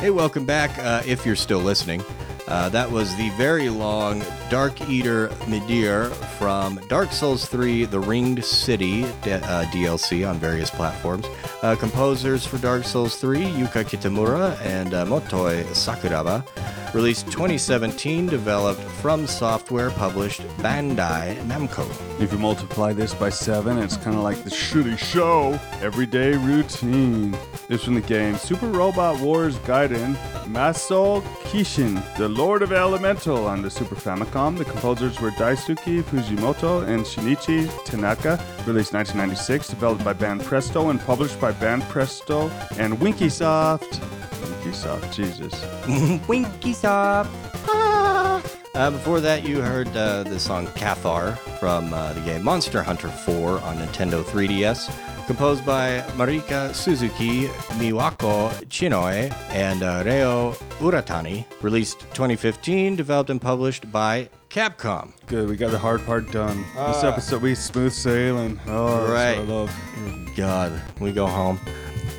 Hey, 0.00 0.08
welcome 0.08 0.46
back. 0.46 0.78
Uh, 0.78 1.02
if 1.04 1.26
you're 1.26 1.36
still 1.36 1.58
listening, 1.58 2.02
uh, 2.48 2.70
that 2.70 2.90
was 2.90 3.14
the 3.16 3.28
very 3.36 3.68
long 3.68 4.24
Dark 4.48 4.88
Eater 4.88 5.28
Midir 5.44 6.10
from 6.38 6.80
Dark 6.88 7.12
Souls 7.12 7.44
3: 7.44 7.84
The 7.84 8.00
Ringed 8.00 8.42
City 8.42 9.04
uh, 9.04 9.66
DLC 9.66 10.26
on 10.26 10.38
various 10.38 10.70
platforms. 10.70 11.26
Uh, 11.60 11.76
composers 11.76 12.46
for 12.46 12.56
Dark 12.56 12.84
Souls 12.84 13.16
3: 13.16 13.40
Yuka 13.40 13.84
Kitamura 13.84 14.58
and 14.62 14.94
uh, 14.94 15.04
Motoi 15.04 15.64
Sakuraba. 15.74 16.46
Released 16.92 17.26
2017, 17.26 18.26
developed 18.26 18.80
FromSoftware, 18.80 19.94
published 19.94 20.40
Bandai 20.58 21.36
Namco. 21.42 21.88
If 22.20 22.32
you 22.32 22.38
multiply 22.38 22.92
this 22.92 23.14
by 23.14 23.30
seven, 23.30 23.78
it's 23.78 23.96
kind 23.96 24.16
of 24.16 24.22
like 24.24 24.42
the 24.42 24.50
shitty 24.50 24.98
show. 24.98 25.58
Everyday 25.80 26.32
routine. 26.32 27.36
This 27.68 27.84
from 27.84 27.94
the 27.94 28.00
game 28.00 28.36
Super 28.36 28.66
Robot 28.66 29.20
Wars 29.20 29.56
Gaiden 29.58 30.16
Masou 30.46 31.22
Kishin, 31.44 32.02
the 32.16 32.28
Lord 32.28 32.62
of 32.62 32.72
Elemental 32.72 33.46
on 33.46 33.62
the 33.62 33.70
Super 33.70 33.94
Famicom. 33.94 34.58
The 34.58 34.64
composers 34.64 35.20
were 35.20 35.30
Daisuke 35.30 36.02
Fujimoto 36.02 36.88
and 36.88 37.04
Shinichi 37.04 37.68
Tanaka. 37.84 38.44
Released 38.66 38.92
1996, 38.92 39.68
developed 39.68 40.04
by 40.04 40.12
Banpresto 40.12 40.90
and 40.90 41.00
published 41.00 41.40
by 41.40 41.52
Banpresto 41.52 42.50
and 42.80 42.94
Winkysoft. 42.94 44.00
Winkysoft, 44.40 45.12
Jesus. 45.12 45.54
Winky 46.28 46.72
Stop. 46.80 47.26
Uh, 47.68 48.90
before 48.90 49.20
that, 49.20 49.46
you 49.46 49.60
heard 49.60 49.94
uh, 49.94 50.22
the 50.22 50.40
song 50.40 50.66
Cathar 50.68 51.36
from 51.58 51.92
uh, 51.92 52.14
the 52.14 52.22
game 52.22 52.42
Monster 52.42 52.82
Hunter 52.82 53.08
4 53.08 53.60
on 53.60 53.76
Nintendo 53.76 54.22
3DS, 54.22 55.26
composed 55.26 55.66
by 55.66 56.00
Marika 56.16 56.74
Suzuki, 56.74 57.48
Miwako 57.76 58.48
Chinone, 58.70 59.30
and 59.50 59.82
uh, 59.82 60.02
Reo 60.06 60.52
Uratani. 60.78 61.44
Released 61.60 62.00
2015, 62.14 62.96
developed 62.96 63.28
and 63.28 63.42
published 63.42 63.92
by 63.92 64.30
Capcom. 64.48 65.12
Good, 65.26 65.50
we 65.50 65.56
got 65.56 65.72
the 65.72 65.78
hard 65.78 66.02
part 66.06 66.32
done. 66.32 66.64
this 66.74 67.04
episode, 67.04 67.42
we 67.42 67.54
smooth 67.54 67.92
sailing. 67.92 68.58
Oh, 68.66 69.06
that's 69.06 69.36
what 69.38 69.46
I 69.46 69.52
love. 69.52 70.34
God, 70.34 70.80
we 70.98 71.12
go 71.12 71.26
home. 71.26 71.60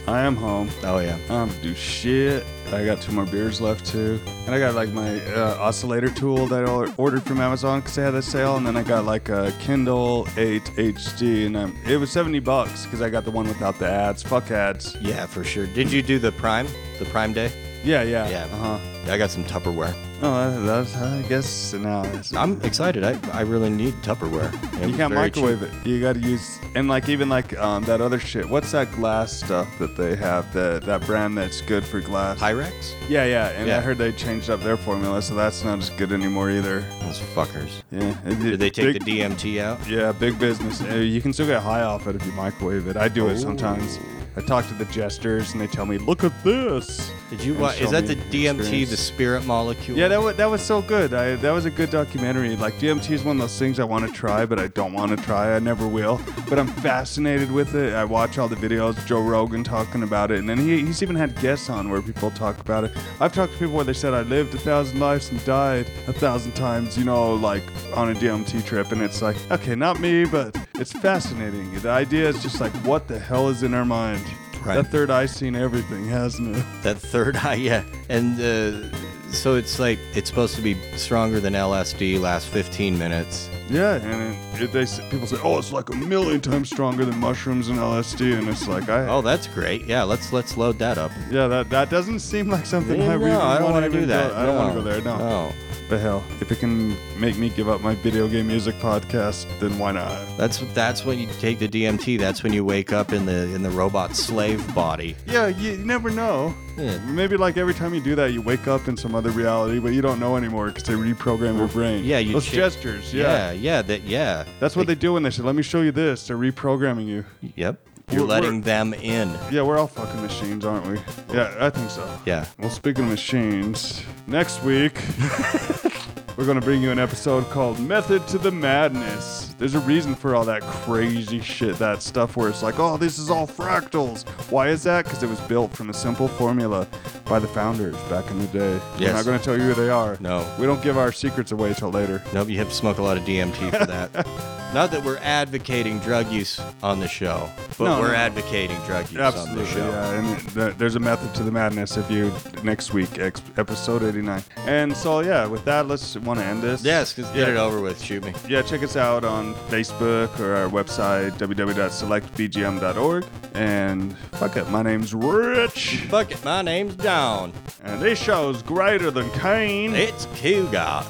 I 0.08 0.22
am 0.22 0.36
home. 0.36 0.70
Oh, 0.84 1.00
yeah. 1.00 1.16
I 1.26 1.28
don't 1.28 1.48
have 1.50 1.58
to 1.58 1.64
do 1.64 1.76
shit. 1.76 2.46
I 2.74 2.86
got 2.86 3.02
two 3.02 3.12
more 3.12 3.26
beers 3.26 3.60
left 3.60 3.86
too, 3.86 4.18
and 4.46 4.56
I 4.56 4.60
got 4.60 4.76
like 4.76 4.90
my 4.94 5.20
uh, 5.34 5.58
oscillator 5.60 6.10
tool 6.10 6.48
that 6.48 6.64
I 6.64 6.94
ordered 6.96 7.24
from 7.24 7.42
Amazon 7.42 7.82
because 7.82 7.96
they 7.96 8.02
had 8.02 8.16
a 8.16 8.22
sale, 8.22 8.56
and 8.56 8.66
then 8.66 8.78
I 8.78 8.84
got 8.84 9.04
like 9.04 9.28
a 9.28 9.54
Kindle 9.60 10.26
8 10.38 10.64
HD, 10.64 11.48
and 11.48 11.58
um, 11.58 11.78
it 11.86 11.98
was 11.98 12.12
70 12.12 12.40
bucks 12.40 12.86
because 12.86 13.02
I 13.02 13.10
got 13.10 13.26
the 13.26 13.32
one 13.32 13.46
without 13.46 13.78
the 13.78 13.90
ads. 13.90 14.24
Fuck 14.24 14.52
ads. 14.52 14.96
Yeah, 15.02 15.26
for 15.26 15.44
sure. 15.44 15.68
Did 15.68 15.92
you 15.92 16.02
do 16.02 16.18
the 16.18 16.32
Prime? 16.32 16.68
The 16.98 17.06
Prime 17.06 17.34
Day? 17.34 17.52
Yeah, 17.84 18.04
yeah, 18.04 18.30
Yeah. 18.30 18.46
Uh 18.46 18.78
huh. 18.78 18.91
I 19.08 19.18
got 19.18 19.32
some 19.32 19.44
Tupperware. 19.46 19.96
Oh, 20.22 20.52
that- 20.52 20.66
that's 20.66 20.96
I 20.96 21.22
guess 21.28 21.74
now. 21.74 22.04
I'm 22.38 22.62
excited. 22.62 23.04
I, 23.04 23.18
I 23.34 23.42
really 23.42 23.70
need 23.72 23.94
Tupperware. 24.04 24.52
It 24.82 24.90
You 24.90 24.96
can't 24.96 25.14
microwave 25.14 25.60
cheap. 25.62 25.70
it. 25.86 25.88
You 25.88 26.00
got 26.00 26.14
to 26.14 26.20
use 26.22 26.60
and 26.76 26.88
like 26.88 27.10
even 27.10 27.28
like 27.28 27.58
um, 27.58 27.84
that 27.86 28.00
other 28.02 28.20
shit. 28.20 28.48
What's 28.48 28.72
that 28.74 28.92
glass 28.92 29.32
stuff 29.34 29.68
that 29.80 29.98
they 29.98 30.16
have? 30.16 30.54
That 30.54 30.84
that 30.84 31.06
brand 31.08 31.38
that's 31.38 31.62
good 31.62 31.84
for 31.84 32.00
glass. 32.00 32.40
Pyrex? 32.40 32.94
Yeah, 33.10 33.26
yeah. 33.26 33.50
And 33.50 33.70
I 33.72 33.82
heard 33.82 33.98
they 33.98 34.12
changed 34.12 34.50
up 34.52 34.62
their 34.62 34.78
formula, 34.78 35.22
so 35.22 35.34
that's 35.36 35.64
not 35.64 35.80
as 35.80 35.90
good 35.92 36.12
anymore 36.12 36.52
either. 36.52 36.82
Those 37.02 37.20
fuckers. 37.20 37.82
Yeah. 37.92 38.16
Did 38.24 38.60
they 38.60 38.70
take 38.70 39.04
the 39.04 39.20
DMT 39.20 39.60
out? 39.60 39.86
Yeah, 39.88 40.12
big 40.12 40.38
business. 40.38 40.82
Uh, 40.82 40.96
You 40.96 41.22
can 41.22 41.34
still 41.34 41.48
get 41.48 41.62
high 41.64 41.82
off 41.82 42.06
it 42.08 42.16
if 42.16 42.26
you 42.26 42.32
microwave 42.34 42.88
it. 42.88 42.96
I 42.98 43.08
do 43.08 43.28
it 43.30 43.40
sometimes. 43.40 43.98
I 44.36 44.42
talk 44.42 44.68
to 44.68 44.74
the 44.76 44.86
jesters 44.86 45.52
and 45.52 45.62
they 45.62 45.68
tell 45.68 45.86
me, 45.86 45.98
"Look 45.98 46.24
at 46.24 46.44
this." 46.44 47.12
Did 47.30 47.44
you 47.44 47.54
watch? 47.56 47.82
Is 47.82 47.92
that 47.92 48.08
the 48.08 48.16
DMT, 48.16 48.90
the 48.90 48.98
spirit 48.98 49.46
molecule? 49.46 49.98
Yeah, 49.98 50.08
that 50.10 50.22
was, 50.22 50.36
that 50.36 50.50
was 50.50 50.62
so 50.62 50.82
good. 50.82 51.14
I, 51.14 51.36
that 51.36 51.52
was 51.52 51.66
a 51.66 51.70
good 51.70 51.90
documentary. 51.90 52.56
Like 52.56 52.74
DMT 52.76 53.12
is 53.12 53.24
one 53.24 53.38
of 53.38 53.42
those 53.42 53.58
things 53.58 53.80
I 53.80 53.84
want 53.84 54.06
to 54.06 54.12
try, 54.14 54.46
but 54.46 54.60
I 54.60 54.68
don't 54.68 54.94
want 54.94 55.18
to 55.18 55.24
try. 55.24 55.56
I 55.56 55.60
never 55.60 55.88
will. 55.88 56.20
But 56.50 56.60
I'm 56.60 56.68
fascinated 56.68 57.52
with 57.52 57.76
it. 57.76 57.94
I 57.94 58.04
watch 58.04 58.38
all 58.38 58.48
the 58.48 58.56
videos, 58.56 59.06
Joe 59.06 59.22
Rogan 59.22 59.64
talking 59.64 60.04
about 60.04 60.32
it, 60.32 60.40
and 60.40 60.50
then 60.50 60.58
he, 60.58 60.86
he's 60.86 61.02
even 61.02 61.16
had 61.16 61.40
guests 61.40 61.70
on 61.70 61.90
where 61.90 62.02
people 62.02 62.32
talk 62.32 62.60
about 62.60 62.84
it. 62.84 62.92
I've 63.20 63.34
talked 63.34 63.54
to 63.54 63.60
people 63.60 63.76
where 63.76 63.86
they 63.86 63.94
said 63.94 64.14
I 64.14 64.22
lived 64.24 64.54
a 64.56 64.60
thousand 64.60 65.00
lives 65.00 65.30
and 65.30 65.44
died 65.46 65.88
a 66.08 66.14
thousand 66.14 66.54
times. 66.54 66.98
You 66.98 67.06
know, 67.06 67.34
like 67.36 67.64
on 67.96 68.12
a 68.12 68.14
DMT 68.14 68.66
trip, 68.66 68.92
and 68.92 69.02
it's 69.02 69.22
like, 69.22 69.36
okay, 69.52 69.76
not 69.76 70.00
me, 70.00 70.26
but 70.26 70.58
it's 70.82 70.92
fascinating. 70.94 71.72
The 71.76 71.90
idea 71.92 72.28
is 72.28 72.42
just 72.42 72.60
like, 72.60 72.74
what 72.84 73.08
the 73.08 73.20
hell 73.20 73.50
is 73.50 73.62
in 73.62 73.76
our 73.76 73.86
mind? 73.86 74.26
Right. 74.66 74.76
That 74.76 74.88
third 74.88 75.12
eye 75.12 75.28
seen 75.28 75.56
everything, 75.56 76.08
hasn't 76.08 76.58
it? 76.58 76.66
That 76.82 76.98
third 76.98 77.36
eye, 77.38 77.56
yeah. 77.56 77.84
And 78.10 78.40
uh, 78.40 79.32
so 79.32 79.56
it's 79.56 79.80
like 79.80 80.00
it's 80.16 80.28
supposed 80.30 80.56
to 80.56 80.62
be 80.62 80.76
stronger 80.98 81.40
than 81.40 81.54
LSD. 81.54 82.20
Last 82.20 82.48
15 82.48 82.98
minutes. 82.98 83.48
Yeah, 83.70 83.96
and 83.96 84.36
it, 84.56 84.64
it, 84.64 84.72
they 84.74 84.86
people 85.10 85.28
say, 85.28 85.38
"Oh, 85.44 85.58
it's 85.58 85.72
like 85.72 85.90
a 85.90 85.96
million 85.96 86.42
times 86.42 86.70
stronger 86.70 87.06
than 87.06 87.18
mushrooms 87.20 87.70
and 87.70 87.80
LSD," 87.80 88.38
and 88.38 88.50
it's 88.50 88.68
like, 88.68 88.90
I, 88.90 89.08
Oh, 89.08 89.22
that's 89.22 89.48
great. 89.48 89.86
Yeah, 89.86 90.04
let's 90.04 90.34
let's 90.34 90.58
load 90.58 90.78
that 90.80 90.98
up. 90.98 91.12
yeah, 91.32 91.48
that 91.48 91.70
that 91.70 91.90
doesn't 91.90 92.20
seem 92.20 92.50
like 92.50 92.66
something 92.66 93.00
no, 93.00 93.10
I 93.10 93.14
really 93.14 93.32
I 93.32 93.60
don't 93.60 93.72
want 93.72 93.86
to 93.86 94.00
do 94.00 94.06
that. 94.08 94.34
I 94.34 94.46
don't 94.46 94.58
want 94.58 94.74
to 94.74 94.82
go 94.82 94.84
there. 94.84 95.02
No. 95.02 95.18
No. 95.18 95.54
But 95.92 96.00
hell, 96.00 96.24
if 96.40 96.54
it 96.54 96.60
can 96.60 96.96
make 97.20 97.38
me 97.38 97.50
give 97.50 97.68
up 97.68 97.82
my 97.82 97.96
video 97.96 98.26
game 98.26 98.48
music 98.48 98.76
podcast, 98.76 99.46
then 99.60 99.78
why 99.78 99.92
not? 99.92 100.26
That's 100.38 100.60
that's 100.74 101.04
when 101.04 101.20
you 101.20 101.28
take 101.42 101.60
the 101.60 101.68
DMT. 101.68 102.18
That's 102.18 102.44
when 102.44 102.54
you 102.54 102.64
wake 102.64 102.94
up 102.94 103.12
in 103.12 103.26
the 103.26 103.54
in 103.54 103.62
the 103.62 103.72
robot 103.72 104.16
slave 104.16 104.74
body. 104.74 105.18
Yeah, 105.26 105.48
you, 105.48 105.76
never 105.80 106.10
know. 106.10 106.54
Yeah. 106.78 106.98
Maybe 107.00 107.36
like 107.36 107.58
every 107.58 107.74
time 107.74 107.94
you 107.94 108.00
do 108.00 108.16
that, 108.16 108.32
you 108.32 108.42
wake 108.42 108.70
up 108.70 108.88
in 108.88 108.96
some 108.96 109.14
other 109.16 109.32
reality, 109.32 109.80
but 109.80 109.92
you 109.92 110.02
don't 110.02 110.22
know 110.22 110.38
anymore 110.38 110.68
because 110.68 110.86
they 110.86 110.94
reprogram 110.94 111.58
your 111.58 111.68
brain. 111.68 112.06
Yeah, 112.06 112.20
you 112.20 112.32
those 112.32 112.46
cha- 112.46 112.56
gestures. 112.56 113.14
Yeah. 113.14 113.24
Yeah, 113.24 113.52
yeah, 113.52 113.82
that 113.82 114.04
yeah. 114.04 114.46
that's 114.62 114.78
what 114.78 114.88
they 114.88 114.96
do 114.96 115.12
when 115.12 115.24
they 115.24 115.30
say, 115.30 115.44
"Let 115.44 115.56
me 115.56 115.62
show 115.62 115.82
you 115.82 115.92
this." 115.92 116.26
They're 116.26 116.38
reprogramming 116.38 117.06
you. 117.06 117.26
Yep. 117.58 117.82
You're 118.12 118.22
We're- 118.28 118.42
letting 118.42 118.62
them 118.62 118.94
in. 118.94 119.34
Yeah, 119.52 119.62
we're 119.64 119.78
all 119.78 119.88
fucking 119.88 120.22
machines, 120.22 120.66
aren't 120.66 120.86
we? 120.86 121.00
Yeah, 121.34 121.54
I 121.60 121.70
think 121.70 121.90
so. 121.90 122.20
Yeah. 122.26 122.46
Well, 122.60 122.70
speaking 122.70 123.06
of 123.06 123.10
machines, 123.10 124.04
next 124.28 124.62
week 124.64 125.00
we're 126.38 126.46
going 126.46 126.60
to 126.60 126.66
bring 126.66 126.82
you 126.82 126.92
an 126.92 127.00
episode 127.00 127.50
called 127.50 127.80
Method 127.80 128.28
to 128.30 128.38
the 128.38 128.52
Madness. 128.52 129.56
There's 129.58 129.76
a 129.76 129.80
reason 129.82 130.16
for 130.16 130.36
all 130.36 130.44
that 130.46 130.62
crazy 130.62 131.40
shit, 131.40 131.78
that 131.78 132.02
stuff 132.02 132.36
where 132.36 132.50
it's 132.50 132.64
like, 132.64 132.80
oh, 132.80 132.98
this 132.98 133.18
is 133.20 133.30
all 133.30 133.48
fractals. 133.48 134.28
Why 134.52 134.70
is 134.70 134.84
that? 134.84 135.06
Because 135.06 135.24
it 135.24 135.30
was 135.30 135.40
built 135.42 135.72
from 135.76 135.90
a 135.90 135.94
simple 135.94 136.28
formula 136.28 136.88
by 137.26 137.40
the 137.40 137.48
founders 137.48 137.96
back 138.10 138.30
in 138.32 138.40
the 138.40 138.48
day. 138.48 138.74
Yes. 138.98 139.02
We're 139.02 139.14
not 139.14 139.26
going 139.26 139.38
to 139.40 139.46
tell 139.46 139.56
you 139.58 139.64
who 139.64 139.74
they 139.74 139.90
are. 139.90 140.18
No. 140.20 140.46
We 140.60 140.66
don't 140.66 140.82
give 140.84 140.98
our 140.98 141.12
secrets 141.12 141.52
away 141.52 141.74
till 141.74 141.92
later. 141.92 142.22
Nope, 142.34 142.50
you 142.50 142.58
have 142.58 142.70
to 142.70 142.76
smoke 142.76 142.98
a 142.98 143.04
lot 143.04 143.18
of 143.18 143.24
DMT 143.24 143.78
for 143.78 143.86
that. 143.86 144.28
Not 144.74 144.90
that 144.92 145.04
we're 145.04 145.18
advocating 145.18 146.00
drug 146.00 146.32
use 146.32 146.62
on 146.82 147.02
the 147.02 147.08
show, 147.08 147.50
but 147.78 147.84
No, 147.86 148.00
we're 148.00 148.10
no. 148.14 148.16
advocating 148.16 148.78
drug 148.86 149.12
use 149.12 149.20
Absolutely, 149.20 149.64
on 149.64 149.66
the 149.66 149.72
show. 149.74 149.90
yeah. 149.90 150.12
And 150.14 150.54
th- 150.54 150.74
there's 150.78 150.96
a 150.96 151.00
method 151.00 151.36
to 151.36 151.44
the 151.44 151.52
madness 151.52 151.98
if 151.98 152.10
you 152.10 152.32
next 152.64 152.94
week, 152.94 153.20
ex- 153.20 153.42
episode 153.58 154.02
89. 154.02 154.42
And 154.66 154.96
so, 154.96 155.20
yeah, 155.20 155.46
with 155.46 155.66
that, 155.66 155.90
let's 155.90 156.16
want 156.20 156.40
to 156.40 156.46
end 156.46 156.64
this. 156.64 156.86
Yes, 156.86 157.14
just 157.14 157.34
get 157.34 157.50
Yeah. 157.50 157.54
it 157.56 157.58
over 157.58 157.82
with. 157.82 158.02
Shoot 158.02 158.24
me. 158.24 158.34
Yeah, 158.48 158.62
check 158.62 158.82
us 158.82 158.96
out 158.96 159.26
on 159.26 159.56
Facebook 159.70 160.40
or 160.40 160.56
our 160.56 160.70
website, 160.70 161.32
www.selectbgm.org. 161.38 163.26
And 163.54 164.18
fuck 164.34 164.56
it, 164.56 164.70
my 164.70 164.82
name's 164.84 165.14
Rich. 165.14 165.98
Fuck 166.10 166.32
it, 166.32 166.46
my 166.46 166.62
name's 166.62 166.96
John. 166.96 167.52
And 167.84 168.02
this 168.02 168.18
show's 168.22 168.62
greater 168.64 169.12
than 169.12 169.30
Kane. 169.32 169.94
It's 169.96 170.28
Cougar. 170.38 171.04